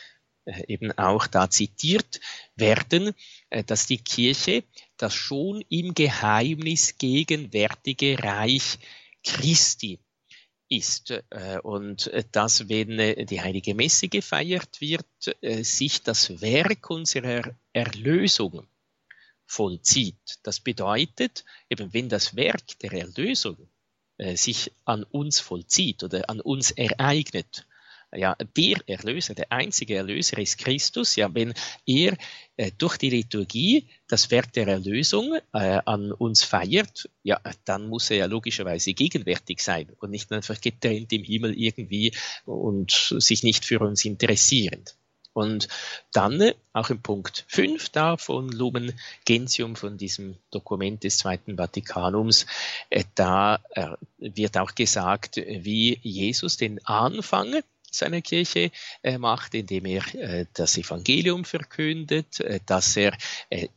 eben 0.67 0.93
auch 0.93 1.27
da 1.27 1.51
zitiert 1.51 2.21
werden, 2.57 3.15
äh, 3.51 3.65
dass 3.65 3.87
die 3.87 3.99
Kirche 3.99 4.65
das 4.97 5.15
schon 5.15 5.63
im 5.69 5.95
Geheimnis 5.95 6.99
gegenwärtige 6.99 8.19
Reich 8.23 8.79
Christi 9.23 9.99
ist 10.69 11.11
äh, 11.11 11.59
und 11.63 12.11
dass, 12.33 12.69
wenn 12.69 13.27
die 13.27 13.41
heilige 13.41 13.75
Messe 13.75 14.09
gefeiert 14.09 14.81
wird, 14.81 15.07
sich 15.65 16.03
das 16.03 16.41
Werk 16.41 16.91
unserer 16.91 17.55
Erlösung 17.73 18.67
vollzieht. 19.47 20.39
Das 20.43 20.61
bedeutet, 20.61 21.45
eben 21.71 21.93
wenn 21.95 22.09
das 22.09 22.37
Werk 22.37 22.79
der 22.81 22.93
Erlösung 22.93 23.57
sich 24.35 24.73
an 24.85 25.05
uns 25.05 25.39
vollzieht 25.39 26.03
oder 26.03 26.29
an 26.29 26.41
uns 26.41 26.73
ereignet, 26.73 27.68
ja, 28.15 28.37
der 28.57 28.77
Erlöser, 28.87 29.35
der 29.35 29.53
einzige 29.53 29.97
Erlöser 29.97 30.39
ist 30.39 30.59
Christus. 30.59 31.17
Ja, 31.17 31.33
wenn 31.35 31.55
er 31.87 32.17
äh, 32.57 32.71
durch 32.77 32.97
die 32.97 33.11
Liturgie 33.11 33.89
das 34.09 34.31
Werk 34.31 34.53
der 34.53 34.67
Erlösung 34.67 35.35
äh, 35.53 35.81
an 35.85 36.13
uns 36.13 36.43
feiert, 36.43 37.09
ja, 37.23 37.41
dann 37.65 37.89
muss 37.89 38.11
er 38.11 38.17
ja 38.17 38.27
logischerweise 38.27 38.95
gegenwärtig 38.95 39.61
sein 39.61 39.91
und 40.01 40.11
nicht 40.11 40.33
einfach 40.33 40.61
getrennt 40.61 41.13
im 41.13 41.25
Himmel 41.25 41.59
irgendwie 41.59 42.15
und 42.47 43.15
sich 43.19 43.43
nicht 43.43 43.65
für 43.65 43.81
uns 43.81 44.05
interessierend. 44.05 44.97
Und 45.39 45.69
dann 46.13 46.41
äh, 46.41 46.55
auch 46.73 46.91
im 46.91 47.01
Punkt 47.01 47.45
5 47.47 47.91
da 47.91 48.17
von 48.17 48.51
Lumen 48.51 48.93
Gentium, 49.25 49.77
von 49.77 49.97
diesem 49.97 50.37
Dokument 50.51 51.05
des 51.05 51.19
Zweiten 51.19 51.57
Vatikanums, 51.57 52.47
äh, 52.91 53.05
da 53.15 53.61
äh, 53.71 53.91
wird 54.19 54.59
auch 54.59 54.75
gesagt, 54.75 55.37
wie 55.37 56.01
Jesus 56.03 56.57
den 56.57 56.85
Anfang 56.85 57.63
seiner 57.91 58.21
Kirche 58.21 58.71
äh, 59.03 59.19
macht, 59.19 59.55
indem 59.55 59.87
er 59.87 60.15
äh, 60.15 60.47
das 60.55 60.77
Evangelium 60.77 61.45
verkündet, 61.45 62.41
äh, 62.41 62.61
dass 62.67 62.97
er 62.97 63.17
äh, 63.51 63.69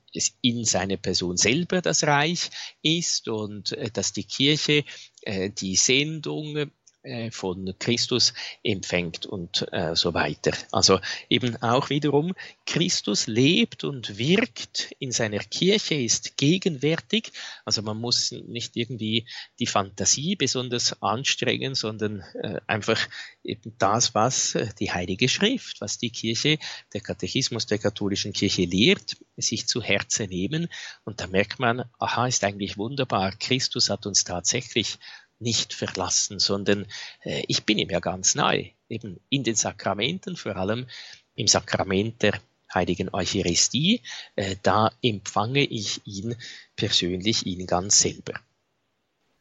in 0.41 0.65
seiner 0.65 0.97
Person 0.97 1.38
selber 1.38 1.82
das 1.82 2.04
Reich 2.04 2.50
ist 2.82 3.28
und 3.28 3.71
äh, 3.74 3.89
dass 3.91 4.13
die 4.13 4.26
Kirche 4.26 4.84
äh, 5.21 5.50
die 5.50 5.76
Sendung 5.76 6.71
äh, 7.03 7.31
von 7.31 7.73
Christus 7.79 8.33
empfängt 8.63 9.25
und 9.25 9.67
äh, 9.71 9.95
so 9.95 10.13
weiter. 10.13 10.51
Also 10.71 10.99
eben 11.29 11.55
auch 11.63 11.89
wiederum, 11.89 12.33
Christus 12.65 13.27
lebt 13.27 13.83
und 13.83 14.17
wirkt 14.19 14.93
in 14.99 15.11
seiner 15.11 15.39
Kirche, 15.39 15.95
ist 15.95 16.37
gegenwärtig. 16.37 17.31
Also 17.65 17.81
man 17.81 17.97
muss 17.97 18.31
nicht 18.31 18.75
irgendwie 18.75 19.25
die 19.59 19.65
Fantasie 19.65 20.35
besonders 20.35 21.01
anstrengen, 21.01 21.73
sondern 21.73 22.21
äh, 22.41 22.59
einfach 22.67 23.09
eben 23.43 23.73
das, 23.79 24.13
was 24.13 24.55
äh, 24.55 24.69
die 24.79 24.91
Heilige 24.91 25.27
Schrift, 25.27 25.81
was 25.81 25.97
die 25.97 26.11
Kirche, 26.11 26.59
der 26.93 27.01
Katechismus 27.01 27.65
der 27.65 27.79
katholischen 27.79 28.33
Kirche 28.33 28.65
lehrt, 28.65 29.17
sich 29.37 29.67
zu 29.67 29.81
Herzen 29.81 30.29
nehmen. 30.29 30.67
Und 31.03 31.19
da 31.19 31.27
merkt 31.27 31.59
man, 31.59 31.85
aha, 31.97 32.27
ist 32.27 32.43
eigentlich 32.43 32.77
wunderbar. 32.77 33.31
Christus 33.31 33.89
hat 33.89 34.05
uns 34.05 34.23
tatsächlich 34.23 34.99
nicht 35.41 35.73
verlassen, 35.73 36.39
sondern 36.39 36.86
äh, 37.23 37.43
ich 37.47 37.63
bin 37.63 37.77
ihm 37.77 37.89
ja 37.89 37.99
ganz 37.99 38.36
nahe, 38.36 38.71
eben 38.89 39.19
in 39.30 39.43
den 39.43 39.56
Sakramenten, 39.56 40.36
vor 40.36 40.56
allem 40.56 40.88
im 41.36 41.47
Sakrament 41.47 42.21
der 42.21 42.39
heiligen 42.73 43.13
Eucharistie, 43.13 44.01
äh, 44.36 44.56
da 44.63 44.91
empfange 45.01 45.63
ich 45.63 46.01
ihn 46.06 46.36
persönlich, 46.75 47.45
ihn 47.45 47.67
ganz 47.67 47.99
selber. 47.99 48.34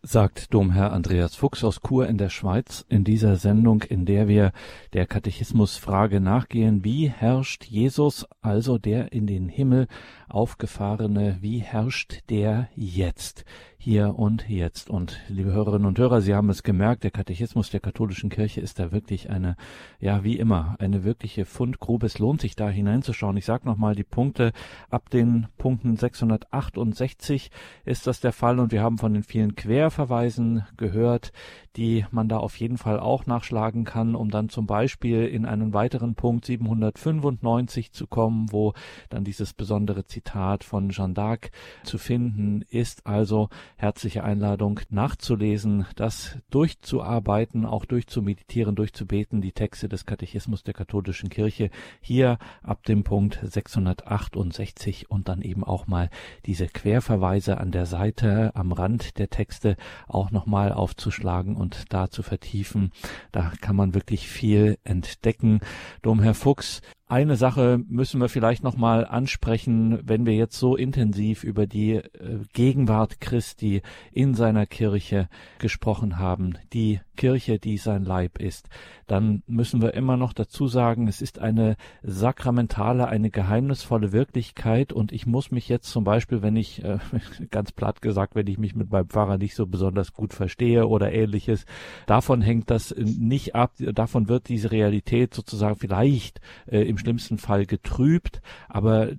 Sagt 0.03 0.55
Domherr 0.55 0.95
Andreas 0.95 1.37
Fuchs 1.37 1.63
aus 1.63 1.81
Chur 1.87 2.09
in 2.09 2.17
der 2.17 2.31
Schweiz 2.31 2.87
in 2.89 3.05
dieser 3.05 3.37
Sendung, 3.37 3.83
in 3.83 4.07
der 4.07 4.29
wir 4.29 4.53
der 4.95 5.07
Katechismusfrage 5.07 6.21
nachgehen, 6.21 6.85
wie 6.85 7.11
herrscht 7.11 7.67
Jesus, 7.67 8.25
also 8.41 8.79
der 8.79 9.13
in 9.13 9.27
den 9.27 9.51
Himmel 9.51 9.89
aufgefahrene, 10.31 11.37
wie 11.43 11.59
herrscht 11.59 12.21
der 12.31 12.71
jetzt? 12.75 13.45
Hier 13.83 14.19
und 14.19 14.47
jetzt. 14.47 14.91
Und 14.91 15.23
liebe 15.29 15.53
Hörerinnen 15.53 15.87
und 15.87 15.99
Hörer, 15.99 16.21
Sie 16.21 16.35
haben 16.35 16.51
es 16.51 16.63
gemerkt, 16.63 17.03
der 17.03 17.11
Katechismus 17.11 17.71
der 17.71 17.81
katholischen 17.81 18.29
Kirche 18.29 18.61
ist 18.61 18.79
da 18.79 18.93
wirklich 18.93 19.31
eine, 19.31 19.57
ja, 20.01 20.23
wie 20.23 20.37
immer, 20.37 20.77
eine 20.79 21.03
wirkliche 21.03 21.47
Fundgrube. 21.47 22.05
Es 22.05 22.19
lohnt 22.19 22.43
sich 22.43 22.55
da 22.55 22.69
hineinzuschauen. 22.69 23.39
Ich 23.39 23.47
sage 23.47 23.67
nochmal 23.67 23.95
die 23.95 24.05
Punkte. 24.05 24.53
Ab 24.91 25.09
den 25.09 25.47
Punkten 25.57 25.97
668 25.97 27.51
ist 27.87 28.07
das 28.07 28.21
der 28.21 28.35
Fall 28.35 28.59
und 28.59 28.71
wir 28.71 28.83
haben 28.83 28.99
von 28.99 29.15
den 29.15 29.23
vielen 29.23 29.57
Querverweisen 29.57 30.67
gehört, 30.77 31.33
die 31.77 32.05
man 32.11 32.29
da 32.29 32.37
auf 32.37 32.57
jeden 32.57 32.77
Fall 32.77 33.01
auch 33.01 33.25
nachschlagen 33.25 33.85
kann, 33.85 34.15
um 34.15 34.31
dann 34.31 34.51
zum 34.51 34.67
Beispiel 34.67 35.25
in 35.25 35.47
einen 35.47 35.73
weiteren 35.73 36.17
Punkt 36.17 36.45
795 36.45 37.93
zu 37.93 38.07
kommen, 38.07 38.53
wo 38.53 38.75
dann 39.09 39.25
dieses 39.25 39.55
besondere 39.55 40.05
Zitat 40.05 40.65
von 40.65 40.91
Jeanne 40.91 41.15
d'Arc 41.15 41.51
zu 41.83 41.97
finden 41.97 42.63
ist. 42.69 43.07
Also 43.07 43.49
herzliche 43.81 44.25
Einladung 44.25 44.81
nachzulesen, 44.91 45.87
das 45.97 46.39
durchzuarbeiten, 46.51 47.65
auch 47.65 47.87
durchzumeditieren, 47.87 48.75
durchzubeten, 48.75 49.41
die 49.41 49.53
Texte 49.53 49.89
des 49.89 50.05
Katechismus 50.05 50.63
der 50.63 50.75
katholischen 50.75 51.31
Kirche 51.31 51.71
hier 52.01 52.39
ab 52.63 52.85
dem 52.85 53.05
Punkt 53.05 53.41
668 53.43 55.11
und 55.11 55.29
dann 55.29 55.41
eben 55.41 55.65
auch 55.65 55.87
mal 55.87 56.11
diese 56.45 56.67
Querverweise 56.67 57.59
an 57.59 57.73
der 57.73 57.87
Seite 57.87 58.53
am 58.55 58.73
Rand 58.73 59.19
der 59.19 59.31
Texte 59.31 59.77
auch 60.07 60.31
nochmal 60.31 60.73
aufzuschlagen 60.73 61.57
und 61.57 61.93
da 61.93 62.11
zu 62.11 62.23
vertiefen. 62.23 62.93
Da 63.33 63.53
kann 63.63 63.77
man 63.77 63.95
wirklich 63.95 64.29
viel 64.29 64.79
entdecken. 64.85 65.61
Domherr 66.03 66.35
Fuchs, 66.35 66.83
eine 67.11 67.37
Sache 67.37 67.81
müssen 67.89 68.21
wir 68.21 68.29
vielleicht 68.29 68.63
noch 68.63 68.77
mal 68.77 69.05
ansprechen, 69.05 70.01
wenn 70.05 70.27
wir 70.27 70.35
jetzt 70.35 70.57
so 70.57 70.77
intensiv 70.77 71.43
über 71.43 71.67
die 71.67 71.95
äh, 71.95 72.05
Gegenwart 72.53 73.21
Christi 73.21 73.83
in 74.13 74.35
seiner 74.35 74.65
Kirche 74.65 75.29
gesprochen 75.59 76.19
haben, 76.19 76.57
die 76.73 77.01
Kirche, 77.21 77.59
die 77.59 77.77
sein 77.77 78.07
Leib 78.07 78.39
ist, 78.41 78.71
dann 79.07 79.43
müssen 79.47 79.83
wir 79.83 79.93
immer 79.93 80.17
noch 80.17 80.33
dazu 80.33 80.69
sagen, 80.69 81.07
es 81.07 81.21
ist 81.21 81.39
eine 81.39 81.77
sakramentale, 82.03 83.09
eine 83.09 83.29
geheimnisvolle 83.29 84.13
Wirklichkeit. 84.13 84.91
Und 84.91 85.13
ich 85.13 85.27
muss 85.27 85.51
mich 85.51 85.69
jetzt 85.69 85.91
zum 85.91 86.03
Beispiel, 86.03 86.41
wenn 86.41 86.57
ich, 86.57 86.83
äh, 86.83 86.97
ganz 87.51 87.73
platt 87.73 88.01
gesagt, 88.01 88.37
wenn 88.37 88.47
ich 88.47 88.57
mich 88.57 88.75
mit 88.75 88.91
meinem 88.91 89.11
Pfarrer 89.11 89.37
nicht 89.37 89.55
so 89.55 89.67
besonders 89.67 90.15
gut 90.15 90.33
verstehe 90.33 90.87
oder 90.87 91.13
ähnliches, 91.13 91.67
davon 92.07 92.41
hängt 92.41 92.71
das 92.71 92.95
nicht 92.97 93.55
ab, 93.55 93.75
davon 93.79 94.31
wird 94.31 94.49
diese 94.49 94.71
Realität 94.71 95.35
sozusagen 95.35 95.77
vielleicht 95.77 96.41
äh, 96.69 96.81
im 96.89 96.97
schlimmsten 96.97 97.37
Fall 97.37 97.67
getrübt, 97.67 98.41
aber 98.67 99.11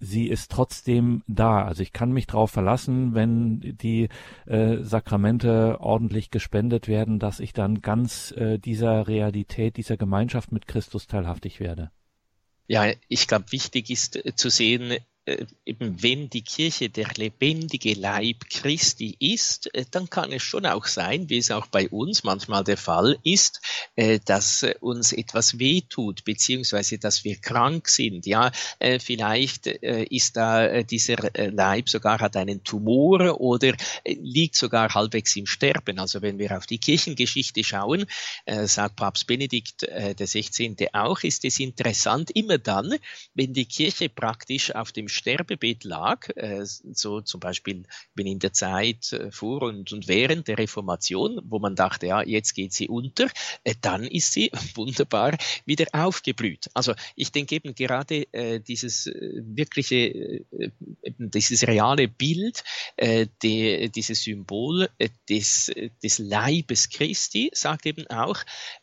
sie 0.00 0.28
ist 0.28 0.50
trotzdem 0.50 1.22
da. 1.26 1.64
Also 1.64 1.82
ich 1.82 1.92
kann 1.92 2.12
mich 2.12 2.26
darauf 2.26 2.50
verlassen, 2.50 3.14
wenn 3.14 3.60
die 3.60 4.08
äh, 4.46 4.78
Sakramente 4.82 5.80
ordentlich 5.80 6.30
gespendet 6.30 6.88
werden, 6.88 7.18
dass 7.18 7.40
ich 7.40 7.52
dann 7.52 7.80
ganz 7.80 8.32
äh, 8.32 8.58
dieser 8.58 9.08
Realität, 9.08 9.76
dieser 9.76 9.96
Gemeinschaft 9.96 10.52
mit 10.52 10.66
Christus 10.66 11.06
teilhaftig 11.06 11.60
werde. 11.60 11.90
Ja, 12.66 12.92
ich 13.08 13.26
glaube, 13.26 13.50
wichtig 13.50 13.90
ist 13.90 14.16
äh, 14.16 14.34
zu 14.34 14.50
sehen, 14.50 14.98
eben 15.64 16.02
wenn 16.02 16.30
die 16.30 16.42
Kirche 16.42 16.88
der 16.88 17.08
lebendige 17.16 17.94
Leib 17.94 18.48
Christi 18.50 19.16
ist, 19.18 19.74
äh, 19.74 19.84
dann 19.90 20.08
kann 20.08 20.32
es 20.32 20.42
schon 20.42 20.66
auch 20.66 20.86
sein, 20.86 21.28
wie 21.28 21.38
es 21.38 21.50
auch 21.50 21.66
bei 21.66 21.88
uns 21.88 22.24
manchmal 22.24 22.64
der 22.64 22.76
Fall 22.76 23.18
ist, 23.24 23.60
äh, 23.96 24.18
dass 24.24 24.64
uns 24.80 25.12
etwas 25.12 25.58
wehtut, 25.58 26.24
beziehungsweise 26.24 26.98
dass 26.98 27.24
wir 27.24 27.36
krank 27.36 27.88
sind. 27.88 28.26
Ja, 28.26 28.50
vielleicht 29.00 29.66
ist 29.66 30.36
da 30.36 30.82
dieser 30.82 31.16
Leib 31.34 31.88
sogar 31.88 32.20
hat 32.20 32.36
einen 32.36 32.64
Tumor 32.64 33.40
oder 33.40 33.74
liegt 34.04 34.56
sogar 34.56 34.94
halbwegs 34.94 35.34
im 35.36 35.46
Sterben. 35.46 35.98
Also 35.98 36.22
wenn 36.22 36.38
wir 36.38 36.56
auf 36.56 36.66
die 36.66 36.78
Kirchengeschichte 36.78 37.64
schauen, 37.64 38.06
sagt 38.46 38.96
Papst 38.96 39.26
Benedikt 39.26 39.82
der 39.82 40.26
16. 40.26 40.76
auch, 40.92 41.22
ist 41.22 41.44
es 41.44 41.60
interessant, 41.60 42.30
immer 42.32 42.58
dann, 42.58 42.94
wenn 43.34 43.52
die 43.52 43.66
Kirche 43.66 44.08
praktisch 44.08 44.74
auf 44.74 44.92
dem 44.92 45.08
Sterbebett 45.18 45.84
lag, 45.84 46.28
äh, 46.36 46.64
so 46.64 47.20
zum 47.20 47.40
Beispiel 47.40 47.82
bin 48.14 48.26
in 48.26 48.38
der 48.38 48.52
Zeit 48.52 49.12
äh, 49.12 49.30
vor 49.30 49.62
und, 49.62 49.92
und 49.92 50.08
während 50.08 50.48
der 50.48 50.58
Reformation, 50.58 51.40
wo 51.44 51.58
man 51.58 51.76
dachte, 51.76 52.06
ja, 52.06 52.22
jetzt 52.22 52.54
geht 52.54 52.72
sie 52.72 52.88
unter, 52.88 53.28
äh, 53.64 53.74
dann 53.80 54.04
ist 54.04 54.32
sie 54.32 54.50
wunderbar 54.74 55.36
wieder 55.66 55.86
aufgeblüht. 55.92 56.70
Also 56.74 56.94
ich 57.16 57.32
denke 57.32 57.56
eben 57.56 57.74
gerade 57.74 58.26
dieses 58.66 59.06
wirkliche, 59.06 60.44
dieses 61.18 61.66
reale 61.66 62.08
Bild, 62.08 62.62
die, 63.42 63.90
dieses 63.90 64.22
Symbol 64.22 64.88
des, 65.28 65.70
des 66.02 66.18
Leibes 66.18 66.88
Christi 66.88 67.50
sagt 67.52 67.86
eben 67.86 68.06
auch, 68.08 68.38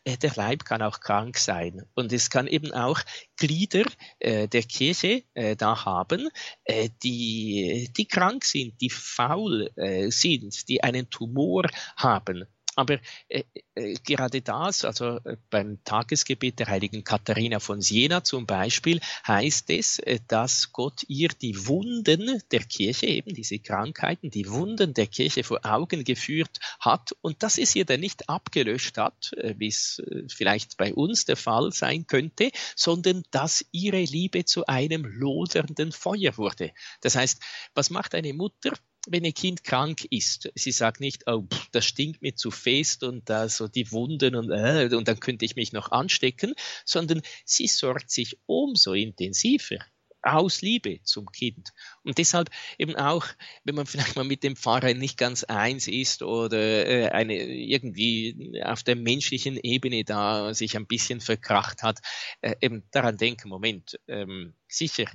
der 0.06 0.32
Leib 0.34 0.64
kann 0.64 0.82
auch 0.82 1.00
krank 1.00 1.38
sein 1.38 1.82
und 1.94 2.12
es 2.12 2.30
kann 2.30 2.46
eben 2.46 2.72
auch 2.72 3.00
Glieder 3.36 3.84
der 4.20 4.62
Kirche 4.62 5.22
da 5.34 5.84
haben, 5.84 6.25
äh, 6.64 6.88
die, 7.02 7.90
die 7.96 8.08
krank 8.08 8.44
sind, 8.44 8.80
die 8.80 8.90
faul 8.90 9.70
äh, 9.76 10.10
sind, 10.10 10.68
die 10.68 10.82
einen 10.82 11.10
Tumor 11.10 11.64
haben. 11.96 12.46
Aber 12.76 12.98
äh, 13.28 13.42
äh, 13.74 13.94
gerade 14.04 14.42
das, 14.42 14.84
also 14.84 15.16
äh, 15.24 15.38
beim 15.48 15.82
Tagesgebet 15.82 16.58
der 16.58 16.66
heiligen 16.66 17.04
Katharina 17.04 17.58
von 17.58 17.80
Siena 17.80 18.22
zum 18.22 18.44
Beispiel, 18.44 19.00
heißt 19.26 19.70
es, 19.70 19.98
äh, 19.98 20.20
dass 20.28 20.72
Gott 20.72 21.02
ihr 21.08 21.28
die 21.28 21.66
Wunden 21.66 22.42
der 22.52 22.60
Kirche, 22.60 23.06
eben 23.06 23.34
diese 23.34 23.58
Krankheiten, 23.58 24.30
die 24.30 24.50
Wunden 24.50 24.92
der 24.92 25.06
Kirche 25.06 25.42
vor 25.42 25.60
Augen 25.64 26.04
geführt 26.04 26.60
hat 26.78 27.16
und 27.22 27.42
dass 27.42 27.56
es 27.56 27.74
ihr 27.74 27.86
dann 27.86 28.00
nicht 28.00 28.28
abgelöscht 28.28 28.98
hat, 28.98 29.32
wie 29.56 29.68
es 29.68 30.02
vielleicht 30.28 30.76
bei 30.76 30.92
uns 30.92 31.24
der 31.24 31.36
Fall 31.36 31.72
sein 31.72 32.06
könnte, 32.06 32.50
sondern 32.74 33.22
dass 33.30 33.64
ihre 33.72 34.02
Liebe 34.02 34.44
zu 34.44 34.66
einem 34.66 35.04
lodernden 35.04 35.92
Feuer 35.92 36.36
wurde. 36.36 36.72
Das 37.00 37.16
heißt, 37.16 37.40
was 37.74 37.88
macht 37.88 38.14
eine 38.14 38.34
Mutter? 38.34 38.72
Wenn 39.08 39.24
ein 39.24 39.34
Kind 39.34 39.64
krank 39.64 40.06
ist, 40.10 40.50
sie 40.54 40.72
sagt 40.72 41.00
nicht, 41.00 41.24
oh, 41.26 41.42
pff, 41.42 41.68
das 41.72 41.84
stinkt 41.86 42.22
mir 42.22 42.34
zu 42.34 42.50
fest 42.50 43.02
und 43.02 43.28
da 43.28 43.48
so 43.48 43.68
die 43.68 43.90
Wunden 43.92 44.34
und, 44.34 44.50
äh, 44.50 44.88
und 44.94 45.08
dann 45.08 45.20
könnte 45.20 45.44
ich 45.44 45.56
mich 45.56 45.72
noch 45.72 45.90
anstecken, 45.92 46.54
sondern 46.84 47.22
sie 47.44 47.66
sorgt 47.66 48.10
sich 48.10 48.38
umso 48.46 48.92
intensiver 48.92 49.78
aus 50.26 50.60
Liebe 50.60 51.00
zum 51.04 51.26
Kind. 51.30 51.72
Und 52.02 52.18
deshalb 52.18 52.50
eben 52.78 52.96
auch, 52.96 53.26
wenn 53.64 53.74
man 53.74 53.86
vielleicht 53.86 54.16
mal 54.16 54.24
mit 54.24 54.42
dem 54.42 54.56
Pfarrer 54.56 54.94
nicht 54.94 55.16
ganz 55.16 55.44
eins 55.44 55.86
ist 55.86 56.22
oder 56.22 56.86
äh, 56.86 57.08
eine 57.10 57.34
irgendwie 57.36 58.60
auf 58.64 58.82
der 58.82 58.96
menschlichen 58.96 59.56
Ebene 59.56 60.04
da 60.04 60.52
sich 60.52 60.76
ein 60.76 60.86
bisschen 60.86 61.20
verkracht 61.20 61.82
hat, 61.82 62.00
äh, 62.40 62.56
eben 62.60 62.82
daran 62.90 63.16
denken, 63.16 63.48
Moment, 63.48 63.98
ähm, 64.08 64.54
sicher, 64.68 65.06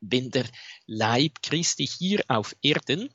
wenn 0.00 0.30
der 0.30 0.46
Leib 0.86 1.42
Christi 1.42 1.86
hier 1.86 2.22
auf 2.28 2.54
Erden 2.62 3.10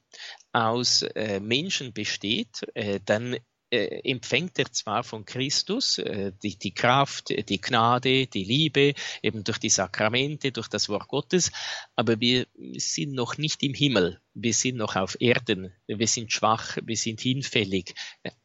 aus 0.52 1.02
äh, 1.02 1.40
Menschen 1.40 1.94
besteht, 1.94 2.62
äh, 2.76 3.00
dann 3.04 3.38
äh, 3.74 4.02
empfängt 4.08 4.60
er 4.60 4.72
zwar 4.72 5.04
von 5.04 5.26
Christus 5.26 5.98
äh, 5.98 6.32
die, 6.44 6.60
die 6.60 6.76
Kraft, 6.76 7.30
die 7.50 7.60
Gnade, 7.60 8.28
die 8.28 8.44
Liebe, 8.44 8.94
eben 9.24 9.44
durch 9.44 9.58
die 9.58 9.70
Sakramente, 9.70 10.52
durch 10.52 10.68
das 10.68 10.90
Wort 10.90 11.08
Gottes, 11.08 11.52
aber 11.96 12.20
wir 12.20 12.46
sind 12.78 13.14
noch 13.14 13.40
nicht 13.40 13.64
im 13.64 13.74
Himmel, 13.74 14.22
wir 14.36 14.54
sind 14.54 14.78
noch 14.78 14.96
auf 14.96 15.18
Erden, 15.20 15.74
wir 15.88 16.08
sind 16.08 16.32
schwach, 16.32 16.78
wir 16.84 16.98
sind 16.98 17.22
hinfällig, 17.22 17.96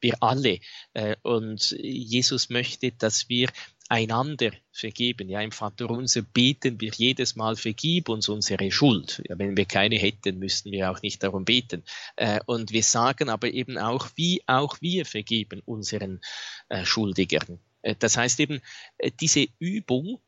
wir 0.01 0.15
alle. 0.23 0.61
Äh, 0.95 1.17
und 1.21 1.73
Jesus 1.73 2.49
möchte, 2.49 2.93
dass 2.93 3.29
wir 3.29 3.51
einander 3.88 4.51
vergeben. 4.70 5.29
Ja, 5.29 5.40
im 5.40 5.53
Vater 5.53 5.90
unser 5.90 6.22
beten 6.22 6.81
wir 6.81 6.92
jedes 6.94 7.37
Mal, 7.37 7.57
vergib 7.57 8.09
uns 8.09 8.29
unsere 8.29 8.70
Schuld. 8.70 9.22
Ja, 9.29 9.38
wenn 9.38 9.57
wir 9.57 9.64
keine 9.64 9.96
hätten, 9.96 10.38
müssten 10.38 10.70
wir 10.70 10.90
auch 10.90 11.03
nicht 11.03 11.22
darum 11.22 11.44
beten. 11.44 11.83
Äh, 12.16 12.40
und 12.46 12.72
wir 12.72 12.83
sagen 12.83 13.29
aber 13.31 13.53
eben 13.53 13.79
auch, 13.79 14.09
wie 14.16 14.42
auch 14.46 14.81
wir 14.81 15.07
vergeben 15.07 15.62
unseren 15.64 16.20
äh, 16.68 16.85
Schuldigern. 16.85 17.59
Äh, 17.83 17.94
das 17.98 18.16
heißt 18.16 18.40
eben, 18.40 18.61
äh, 18.98 19.11
diese 19.18 19.46
Übung 19.59 20.20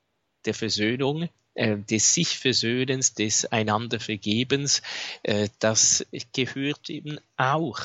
der 0.46 0.54
Versöhnung, 0.54 1.28
äh, 1.54 1.76
des 1.78 2.14
sich 2.14 2.38
Versöhnens, 2.38 3.14
des 3.14 3.44
einander 3.44 4.00
Vergebens, 4.00 4.80
äh, 5.22 5.48
das 5.58 6.06
gehört 6.32 6.88
eben 6.88 7.18
auch 7.36 7.78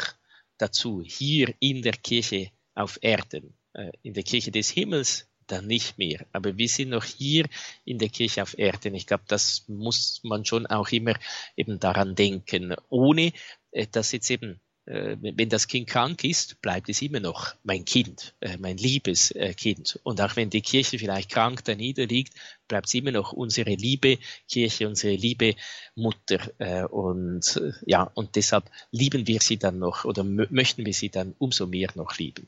dazu, 0.58 1.04
hier 1.06 1.54
in 1.60 1.82
der 1.82 1.94
Kirche 1.94 2.50
auf 2.76 2.98
Erden. 3.02 3.54
In 4.04 4.14
der 4.14 4.24
Kirche 4.24 4.52
des 4.52 4.70
Himmels 4.70 5.28
dann 5.48 5.68
nicht 5.68 5.98
mehr. 5.98 6.26
Aber 6.32 6.58
wir 6.58 6.68
sind 6.68 6.90
noch 6.90 7.04
hier 7.04 7.46
in 7.84 7.98
der 7.98 8.10
Kirche 8.10 8.42
auf 8.42 8.58
Erden. 8.58 8.96
Ich 8.96 9.08
glaube, 9.08 9.24
das 9.28 9.66
muss 9.68 10.22
man 10.24 10.46
schon 10.46 10.66
auch 10.66 10.90
immer 10.90 11.14
eben 11.56 11.80
daran 11.80 12.16
denken, 12.16 12.76
ohne 12.90 13.32
äh, 13.72 13.88
dass 13.92 14.12
jetzt 14.12 14.32
eben 14.32 14.60
äh, 14.86 15.18
wenn 15.20 15.50
das 15.50 15.68
Kind 15.68 15.88
krank 15.88 16.24
ist, 16.24 16.62
bleibt 16.62 16.90
es 16.90 17.02
immer 17.02 17.20
noch 17.20 17.56
mein 17.64 17.86
Kind, 17.86 18.36
äh, 18.40 18.58
mein 18.58 18.78
liebes 18.78 19.34
Kind. 19.58 20.00
Und 20.04 20.22
auch 20.22 20.36
wenn 20.36 20.50
die 20.50 20.62
Kirche 20.62 21.00
vielleicht 21.00 21.32
krank 21.32 21.64
da 21.64 21.76
niederliegt, 21.76 22.34
bleibt 22.68 22.88
es 22.88 22.94
immer 22.94 23.12
noch 23.12 23.34
unsere 23.34 23.74
liebe 23.74 24.20
Kirche, 24.48 24.88
unsere 24.88 25.16
liebe 25.16 25.56
Mutter. 25.96 26.92
Und 26.92 27.62
ja, 27.86 28.04
und 28.14 28.36
deshalb 28.36 28.70
lieben 28.92 29.28
wir 29.28 29.42
sie 29.42 29.58
dann 29.58 29.80
noch 29.80 30.06
oder 30.06 30.24
möchten 30.24 30.86
wir 30.86 30.94
sie 30.94 31.10
dann 31.10 31.36
umso 31.38 31.68
mehr 31.68 31.90
noch 31.96 32.18
lieben. 32.18 32.48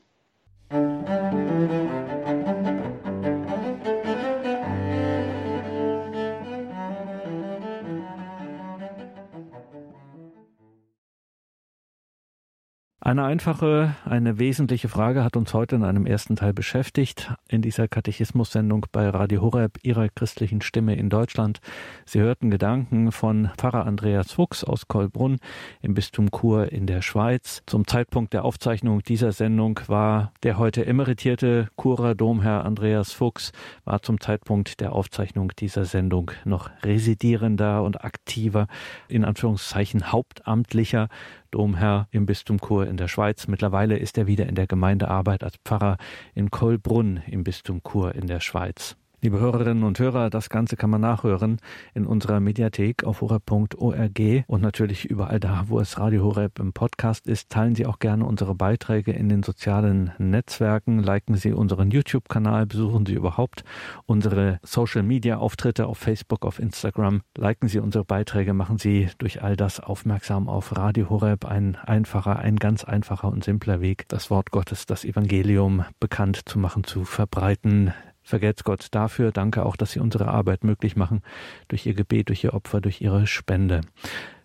Eine 13.08 13.24
einfache, 13.24 13.94
eine 14.04 14.38
wesentliche 14.38 14.90
Frage 14.90 15.24
hat 15.24 15.34
uns 15.34 15.54
heute 15.54 15.76
in 15.76 15.82
einem 15.82 16.04
ersten 16.04 16.36
Teil 16.36 16.52
beschäftigt, 16.52 17.32
in 17.48 17.62
dieser 17.62 17.88
Katechismus-Sendung 17.88 18.84
bei 18.92 19.08
Radio 19.08 19.40
Horeb, 19.40 19.78
ihrer 19.82 20.10
christlichen 20.10 20.60
Stimme 20.60 20.94
in 20.94 21.08
Deutschland. 21.08 21.62
Sie 22.04 22.20
hörten 22.20 22.50
Gedanken 22.50 23.10
von 23.10 23.48
Pfarrer 23.56 23.86
Andreas 23.86 24.32
Fuchs 24.32 24.62
aus 24.62 24.88
Kolbrunn 24.88 25.38
im 25.80 25.94
Bistum 25.94 26.30
Chur 26.30 26.70
in 26.70 26.86
der 26.86 27.00
Schweiz. 27.00 27.62
Zum 27.64 27.86
Zeitpunkt 27.86 28.34
der 28.34 28.44
Aufzeichnung 28.44 29.02
dieser 29.02 29.32
Sendung 29.32 29.80
war 29.86 30.34
der 30.42 30.58
heute 30.58 30.84
emeritierte 30.84 31.70
Churer 31.80 32.14
Domherr 32.14 32.66
Andreas 32.66 33.14
Fuchs, 33.14 33.52
war 33.86 34.02
zum 34.02 34.20
Zeitpunkt 34.20 34.80
der 34.80 34.92
Aufzeichnung 34.92 35.50
dieser 35.58 35.86
Sendung 35.86 36.30
noch 36.44 36.68
residierender 36.82 37.84
und 37.84 38.04
aktiver, 38.04 38.66
in 39.08 39.24
Anführungszeichen 39.24 40.12
hauptamtlicher 40.12 41.08
Domherr 41.50 42.08
im 42.10 42.26
Bistum 42.26 42.58
Chur 42.60 42.86
in 42.86 42.96
der 42.96 43.08
Schweiz. 43.08 43.48
Mittlerweile 43.48 43.96
ist 43.96 44.18
er 44.18 44.26
wieder 44.26 44.46
in 44.46 44.54
der 44.54 44.66
Gemeindearbeit 44.66 45.44
als 45.44 45.56
Pfarrer 45.64 45.96
in 46.34 46.50
Kolbrunn 46.50 47.22
im 47.26 47.44
Bistum 47.44 47.82
Chur 47.82 48.14
in 48.14 48.26
der 48.26 48.40
Schweiz. 48.40 48.96
Liebe 49.20 49.40
Hörerinnen 49.40 49.82
und 49.82 49.98
Hörer, 49.98 50.30
das 50.30 50.48
Ganze 50.48 50.76
kann 50.76 50.90
man 50.90 51.00
nachhören 51.00 51.58
in 51.92 52.06
unserer 52.06 52.38
Mediathek 52.38 53.02
auf 53.02 53.20
horeb.org 53.20 54.20
und 54.46 54.62
natürlich 54.62 55.06
überall 55.06 55.40
da, 55.40 55.64
wo 55.66 55.80
es 55.80 55.98
Radio 55.98 56.22
Horeb 56.22 56.60
im 56.60 56.72
Podcast 56.72 57.26
ist. 57.26 57.50
Teilen 57.50 57.74
Sie 57.74 57.84
auch 57.84 57.98
gerne 57.98 58.24
unsere 58.24 58.54
Beiträge 58.54 59.10
in 59.10 59.28
den 59.28 59.42
sozialen 59.42 60.12
Netzwerken, 60.18 61.02
liken 61.02 61.34
Sie 61.34 61.52
unseren 61.52 61.90
YouTube-Kanal, 61.90 62.66
besuchen 62.66 63.06
Sie 63.06 63.14
überhaupt 63.14 63.64
unsere 64.06 64.60
Social-Media-Auftritte 64.62 65.88
auf 65.88 65.98
Facebook, 65.98 66.46
auf 66.46 66.60
Instagram, 66.60 67.22
liken 67.36 67.66
Sie 67.66 67.80
unsere 67.80 68.04
Beiträge, 68.04 68.54
machen 68.54 68.78
Sie 68.78 69.08
durch 69.18 69.42
all 69.42 69.56
das 69.56 69.80
aufmerksam 69.80 70.48
auf 70.48 70.76
Radio 70.76 71.10
Horeb, 71.10 71.44
ein 71.44 71.74
einfacher, 71.74 72.38
ein 72.38 72.54
ganz 72.54 72.84
einfacher 72.84 73.26
und 73.26 73.42
simpler 73.42 73.80
Weg, 73.80 74.04
das 74.06 74.30
Wort 74.30 74.52
Gottes, 74.52 74.86
das 74.86 75.04
Evangelium 75.04 75.84
bekannt 75.98 76.42
zu 76.48 76.60
machen, 76.60 76.84
zu 76.84 77.04
verbreiten. 77.04 77.92
Vergelt's 78.28 78.62
Gott 78.62 78.88
dafür. 78.90 79.32
Danke 79.32 79.64
auch, 79.64 79.74
dass 79.74 79.92
Sie 79.92 80.00
unsere 80.00 80.28
Arbeit 80.28 80.62
möglich 80.62 80.96
machen 80.96 81.22
durch 81.68 81.86
Ihr 81.86 81.94
Gebet, 81.94 82.28
durch 82.28 82.44
Ihr 82.44 82.52
Opfer, 82.52 82.82
durch 82.82 83.00
Ihre 83.00 83.26
Spende. 83.26 83.80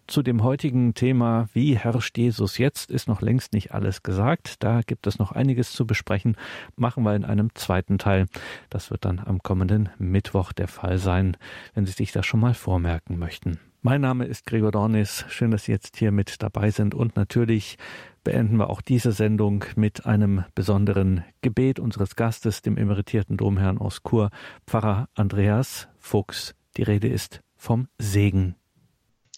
Zu 0.08 0.22
dem 0.22 0.42
heutigen 0.42 0.94
Thema, 0.94 1.50
wie 1.54 1.78
herrscht 1.78 2.18
Jesus 2.18 2.58
jetzt, 2.58 2.90
ist 2.90 3.10
noch 3.10 3.22
längst 3.22 3.52
nicht 3.52 3.74
alles 3.74 4.02
gesagt. 4.02 4.64
Da 4.64 4.82
gibt 4.86 5.06
es 5.06 5.20
noch 5.20 5.34
einiges 5.34 5.74
zu 5.74 5.86
besprechen. 5.86 6.38
Machen 6.78 7.04
wir 7.04 7.14
in 7.14 7.26
einem 7.26 7.56
zweiten 7.56 7.98
Teil. 7.98 8.28
Das 8.70 8.90
wird 8.90 9.04
dann 9.04 9.20
am 9.20 9.44
kommenden 9.44 9.90
Mittwoch 9.98 10.54
der 10.54 10.70
Fall 10.70 10.98
sein, 10.98 11.36
wenn 11.74 11.86
Sie 11.86 11.92
sich 11.92 12.14
das 12.14 12.26
schon 12.26 12.40
mal 12.40 12.54
vormerken 12.54 13.20
möchten. 13.20 13.60
Mein 13.82 14.00
Name 14.00 14.24
ist 14.26 14.46
Gregor 14.46 14.72
Dornis. 14.72 15.26
Schön, 15.28 15.52
dass 15.52 15.66
Sie 15.66 15.74
jetzt 15.74 15.98
hier 15.98 16.14
mit 16.14 16.42
dabei 16.42 16.72
sind. 16.72 16.96
Und 16.96 17.18
natürlich 17.18 17.78
beenden 18.24 18.58
wir 18.58 18.70
auch 18.70 18.82
diese 18.82 19.12
Sendung 19.12 19.66
mit 19.76 20.06
einem 20.06 20.46
besonderen 20.56 21.24
Gebet 21.42 21.80
unseres 21.80 22.16
Gastes, 22.16 22.62
dem 22.62 22.78
emeritierten 22.78 23.38
Domherrn 23.38 23.78
aus 23.78 24.02
Chur, 24.08 24.30
Pfarrer 24.66 25.10
Andreas 25.16 25.88
Fuchs. 26.00 26.56
Die 26.78 26.84
Rede 26.84 27.08
ist 27.08 27.42
vom 27.56 27.88
Segen. 27.98 28.56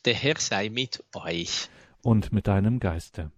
Der 0.06 0.13
Herr 0.13 0.38
sei 0.38 0.69
mit 0.69 1.04
euch. 1.13 1.69
Und 2.02 2.32
mit 2.32 2.48
deinem 2.48 2.80
Geiste. 2.80 3.32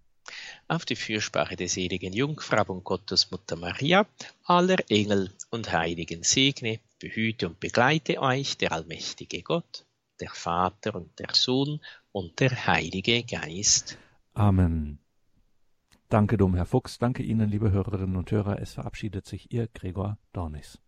Auf 0.67 0.83
die 0.83 0.97
Fürsprache 0.97 1.55
der 1.55 1.69
seligen 1.69 2.12
Jungfrau 2.12 2.63
und 2.73 2.83
Gottesmutter 2.83 3.55
Maria, 3.55 4.05
aller 4.43 4.77
Engel 4.89 5.31
und 5.49 5.71
Heiligen 5.71 6.23
segne, 6.23 6.79
behüte 6.99 7.47
und 7.47 7.60
begleite 7.62 8.21
euch 8.21 8.57
der 8.57 8.73
allmächtige 8.73 9.41
Gott 9.41 9.86
der 10.19 10.29
Vater 10.29 10.95
und 10.95 11.17
der 11.19 11.29
Sohn 11.33 11.79
und 12.12 12.39
der 12.39 12.67
Heilige 12.67 13.23
Geist. 13.23 13.97
Amen. 14.33 14.99
Danke, 16.09 16.37
Dom 16.37 16.55
Herr 16.55 16.65
Fuchs. 16.65 16.99
Danke 16.99 17.21
Ihnen, 17.21 17.49
liebe 17.49 17.71
Hörerinnen 17.71 18.15
und 18.15 18.31
Hörer. 18.31 18.61
Es 18.61 18.75
verabschiedet 18.75 19.25
sich 19.25 19.51
Ihr 19.51 19.67
Gregor 19.67 20.17
Dornis. 20.31 20.79